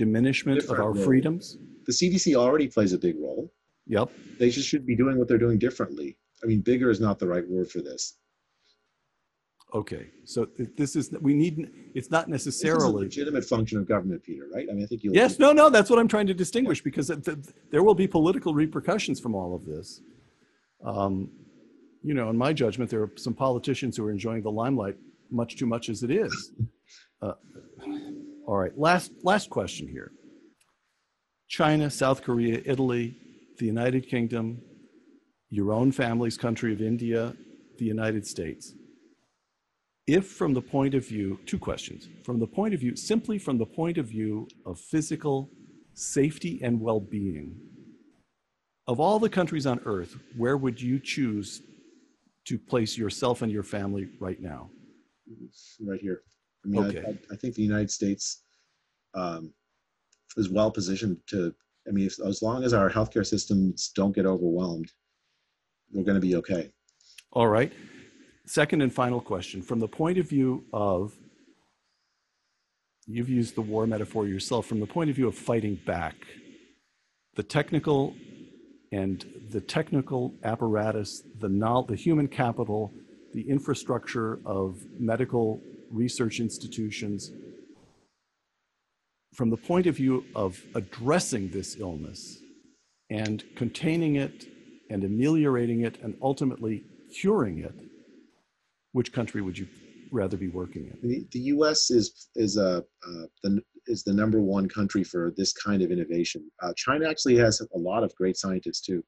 diminishment 0.00 0.64
of 0.64 0.78
our 0.78 0.92
role. 0.92 1.04
freedoms? 1.04 1.58
The 1.86 1.92
CDC 1.92 2.34
already 2.34 2.68
plays 2.68 2.92
a 2.92 2.98
big 2.98 3.16
role. 3.20 3.52
Yep. 3.86 4.10
They 4.38 4.50
just 4.50 4.68
should 4.68 4.86
be 4.86 4.96
doing 4.96 5.18
what 5.18 5.28
they're 5.28 5.38
doing 5.38 5.58
differently. 5.58 6.16
I 6.42 6.46
mean, 6.46 6.60
bigger 6.60 6.90
is 6.90 7.00
not 7.00 7.18
the 7.18 7.26
right 7.26 7.46
word 7.48 7.70
for 7.70 7.80
this. 7.80 8.16
Okay, 9.72 10.08
so 10.24 10.48
this 10.76 10.96
is, 10.96 11.12
we 11.20 11.32
need, 11.32 11.70
it's 11.94 12.10
not 12.10 12.28
This 12.28 12.46
is 12.46 12.60
a 12.62 12.66
necessarily. 12.66 13.04
legitimate 13.04 13.44
function 13.44 13.78
of 13.78 13.86
government, 13.86 14.22
Peter, 14.24 14.46
right? 14.52 14.66
I 14.68 14.72
mean, 14.74 14.82
I 14.82 14.86
think 14.86 15.04
you. 15.04 15.12
Yes, 15.14 15.38
no, 15.38 15.52
no, 15.52 15.70
that's 15.70 15.88
what 15.88 15.98
I'm 16.00 16.08
trying 16.08 16.26
to 16.26 16.34
distinguish 16.34 16.82
because 16.82 17.06
th- 17.06 17.22
th- 17.24 17.38
there 17.70 17.82
will 17.84 17.94
be 17.94 18.08
political 18.08 18.52
repercussions 18.52 19.20
from 19.20 19.34
all 19.36 19.54
of 19.54 19.64
this. 19.64 20.00
Um, 20.84 21.30
you 22.02 22.14
know, 22.14 22.30
in 22.30 22.36
my 22.36 22.52
judgment, 22.52 22.90
there 22.90 23.02
are 23.02 23.10
some 23.16 23.34
politicians 23.34 23.96
who 23.96 24.04
are 24.06 24.10
enjoying 24.10 24.42
the 24.42 24.50
limelight 24.50 24.96
much 25.30 25.56
too 25.56 25.66
much 25.66 25.88
as 25.88 26.02
it 26.02 26.10
is. 26.10 26.52
Uh, 27.22 27.34
all 28.46 28.56
right, 28.56 28.76
last 28.78 29.12
last 29.22 29.50
question 29.50 29.86
here. 29.86 30.10
China, 31.48 31.90
South 31.90 32.22
Korea, 32.22 32.62
Italy, 32.64 33.14
the 33.58 33.66
United 33.66 34.08
Kingdom, 34.08 34.62
your 35.50 35.70
own 35.74 35.92
family's 35.92 36.38
country 36.38 36.72
of 36.72 36.80
India, 36.80 37.36
the 37.78 37.84
United 37.84 38.26
States. 38.26 38.72
If 40.10 40.26
from 40.26 40.54
the 40.54 40.60
point 40.60 40.94
of 40.94 41.06
view, 41.06 41.38
two 41.46 41.56
questions, 41.56 42.08
from 42.24 42.40
the 42.40 42.46
point 42.48 42.74
of 42.74 42.80
view, 42.80 42.96
simply 42.96 43.38
from 43.38 43.58
the 43.58 43.64
point 43.64 43.96
of 43.96 44.06
view 44.06 44.48
of 44.66 44.76
physical 44.80 45.48
safety 45.94 46.58
and 46.64 46.80
well-being, 46.80 47.54
of 48.88 48.98
all 48.98 49.20
the 49.20 49.28
countries 49.28 49.66
on 49.66 49.78
earth, 49.84 50.16
where 50.36 50.56
would 50.56 50.82
you 50.82 50.98
choose 50.98 51.62
to 52.46 52.58
place 52.58 52.98
yourself 52.98 53.42
and 53.42 53.52
your 53.52 53.62
family 53.62 54.08
right 54.18 54.40
now? 54.40 54.68
right 55.86 56.00
here. 56.00 56.22
I 56.64 56.68
mean, 56.68 56.82
I- 56.82 56.88
Okay. 56.88 57.04
I, 57.06 57.34
I 57.34 57.36
think 57.36 57.54
the 57.54 57.62
United 57.62 57.92
States 57.92 58.42
um, 59.14 59.54
is 60.36 60.50
well 60.50 60.72
positioned 60.72 61.18
to. 61.28 61.54
I 61.86 61.92
mean, 61.92 62.06
if, 62.06 62.18
as 62.18 62.42
long 62.42 62.64
as 62.64 62.72
our 62.74 62.90
healthcare 62.90 63.24
systems 63.24 63.92
don't 63.94 64.12
get 64.12 64.26
overwhelmed, 64.26 64.90
we're 65.92 66.02
going 66.02 66.20
to 66.20 66.26
be 66.30 66.34
okay. 66.34 66.68
All 67.32 67.46
right. 67.46 67.72
Second 68.50 68.82
and 68.82 68.92
final 68.92 69.20
question. 69.20 69.62
From 69.62 69.78
the 69.78 69.86
point 69.86 70.18
of 70.18 70.28
view 70.28 70.64
of, 70.72 71.16
you've 73.06 73.28
used 73.28 73.54
the 73.54 73.60
war 73.60 73.86
metaphor 73.86 74.26
yourself, 74.26 74.66
from 74.66 74.80
the 74.80 74.88
point 74.88 75.08
of 75.08 75.14
view 75.14 75.28
of 75.28 75.36
fighting 75.36 75.76
back, 75.86 76.16
the 77.36 77.44
technical 77.44 78.12
and 78.90 79.24
the 79.50 79.60
technical 79.60 80.34
apparatus, 80.42 81.22
the, 81.38 81.48
the 81.86 81.94
human 81.94 82.26
capital, 82.26 82.92
the 83.34 83.48
infrastructure 83.48 84.40
of 84.44 84.84
medical 84.98 85.62
research 85.92 86.40
institutions, 86.40 87.30
from 89.32 89.50
the 89.50 89.56
point 89.56 89.86
of 89.86 89.94
view 89.94 90.24
of 90.34 90.60
addressing 90.74 91.50
this 91.50 91.76
illness 91.78 92.38
and 93.10 93.44
containing 93.54 94.16
it 94.16 94.46
and 94.90 95.04
ameliorating 95.04 95.82
it 95.82 96.00
and 96.02 96.16
ultimately 96.20 96.82
curing 97.12 97.60
it, 97.60 97.89
which 98.92 99.12
country 99.12 99.40
would 99.42 99.58
you 99.58 99.66
rather 100.10 100.36
be 100.36 100.48
working 100.48 100.86
in? 100.86 101.08
The, 101.08 101.26
the 101.32 101.40
U.S. 101.54 101.90
is 101.90 102.28
is 102.34 102.56
a 102.56 102.78
uh, 102.78 103.26
the 103.42 103.60
is 103.86 104.02
the 104.04 104.12
number 104.12 104.40
one 104.40 104.68
country 104.68 105.04
for 105.04 105.32
this 105.36 105.52
kind 105.52 105.82
of 105.82 105.90
innovation. 105.90 106.50
Uh, 106.62 106.72
China 106.76 107.08
actually 107.08 107.36
has 107.36 107.60
a 107.60 107.78
lot 107.78 108.04
of 108.04 108.14
great 108.14 108.36
scientists 108.36 108.80
too. 108.80 109.02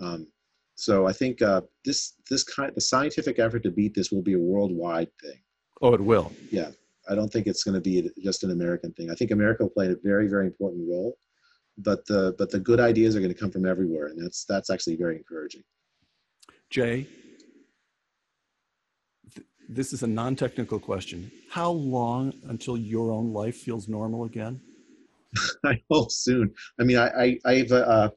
Um, 0.00 0.26
so 0.74 1.06
I 1.06 1.12
think 1.12 1.42
uh, 1.42 1.62
this 1.84 2.14
this 2.30 2.42
kind 2.44 2.72
the 2.74 2.80
scientific 2.80 3.38
effort 3.38 3.62
to 3.64 3.70
beat 3.70 3.94
this 3.94 4.10
will 4.10 4.22
be 4.22 4.34
a 4.34 4.38
worldwide 4.38 5.10
thing. 5.22 5.40
Oh, 5.82 5.94
it 5.94 6.00
will. 6.00 6.32
Yeah, 6.50 6.70
I 7.08 7.14
don't 7.14 7.32
think 7.32 7.46
it's 7.46 7.64
going 7.64 7.74
to 7.74 7.80
be 7.80 8.10
just 8.22 8.44
an 8.44 8.50
American 8.50 8.92
thing. 8.92 9.10
I 9.10 9.14
think 9.14 9.30
America 9.30 9.64
will 9.64 9.70
play 9.70 9.88
a 9.88 9.96
very, 10.02 10.28
very 10.28 10.46
important 10.46 10.88
role, 10.88 11.18
but 11.78 12.06
the 12.06 12.34
but 12.38 12.50
the 12.50 12.60
good 12.60 12.80
ideas 12.80 13.16
are 13.16 13.20
going 13.20 13.32
to 13.32 13.38
come 13.38 13.50
from 13.50 13.66
everywhere, 13.66 14.06
and 14.06 14.22
that's 14.22 14.44
that's 14.44 14.70
actually 14.70 14.96
very 14.96 15.16
encouraging. 15.16 15.62
Jay, 16.70 17.06
this 19.70 19.92
is 19.92 20.02
a 20.02 20.06
non 20.06 20.36
technical 20.36 20.78
question. 20.78 21.30
How 21.48 21.70
long 21.70 22.32
until 22.48 22.76
your 22.76 23.10
own 23.12 23.32
life 23.32 23.56
feels 23.56 23.88
normal 23.88 24.24
again? 24.24 24.60
I 25.64 25.80
hope 25.90 26.10
soon. 26.10 26.52
I 26.80 26.84
mean, 26.84 26.98
I, 26.98 27.08
I 27.24 27.38
I've 27.44 27.72
uh, 27.72 28.10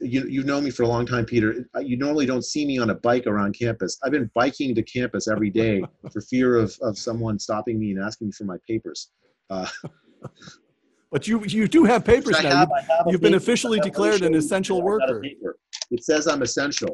you 0.00 0.26
you've 0.28 0.46
known 0.46 0.64
me 0.64 0.70
for 0.70 0.84
a 0.84 0.88
long 0.88 1.04
time, 1.06 1.24
Peter. 1.24 1.66
You 1.80 1.96
normally 1.96 2.26
don't 2.26 2.44
see 2.44 2.64
me 2.64 2.78
on 2.78 2.90
a 2.90 2.94
bike 2.94 3.26
around 3.26 3.56
campus. 3.58 3.98
I've 4.04 4.12
been 4.12 4.30
biking 4.34 4.74
to 4.76 4.82
campus 4.82 5.28
every 5.28 5.50
day 5.50 5.82
for 6.12 6.20
fear 6.20 6.56
of 6.56 6.76
of 6.82 6.96
someone 6.98 7.38
stopping 7.38 7.78
me 7.80 7.90
and 7.92 8.00
asking 8.02 8.28
me 8.28 8.32
for 8.32 8.44
my 8.44 8.56
papers. 8.68 9.10
Uh, 9.50 9.66
But 11.12 11.28
you, 11.28 11.44
you 11.44 11.68
do 11.68 11.84
have 11.84 12.04
papers 12.04 12.42
now. 12.42 12.50
have- 12.56 12.68
You- 12.68 12.76
have 12.96 13.06
You've 13.08 13.20
been 13.20 13.30
paper. 13.32 13.36
officially 13.42 13.78
declared 13.80 14.22
an 14.22 14.32
let 14.32 14.32
me 14.32 14.34
show 14.34 14.40
you. 14.40 14.44
essential 14.44 14.76
I 14.78 14.80
got 14.80 15.10
a 15.10 15.12
worker. 15.14 15.56
It 15.92 16.02
says 16.04 16.26
I'm 16.26 16.42
essential, 16.42 16.88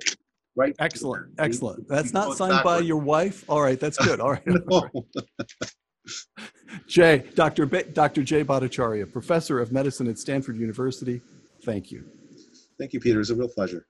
right? 0.57 0.75
Excellent, 0.79 1.29
We- 1.29 1.45
excellent. 1.45 1.89
That's 1.89 2.13
not 2.13 2.37
signed 2.37 2.63
by 2.65 2.79
your 2.81 2.99
wife? 2.99 3.45
All 3.49 3.63
right, 3.63 3.79
that's 3.79 3.99
good. 3.99 4.21
All 4.21 4.31
right. 4.33 4.43
No. 4.71 5.07
Jay, 6.89 7.25
Dr. 7.37 7.65
Ba- 7.67 7.85
Dr. 7.85 8.25
Jay 8.25 8.43
Bhattacharya, 8.43 9.13
professor 9.13 9.61
of 9.61 9.71
medicine 9.73 10.09
at 10.09 10.19
Stanford 10.19 10.57
University, 10.57 11.21
thank 11.65 11.93
you. 11.93 12.05
Thank 12.79 12.93
you, 12.93 12.99
Peter. 13.01 13.21
It's 13.21 13.31
a 13.31 13.37
real 13.37 13.49
pleasure. 13.49 13.87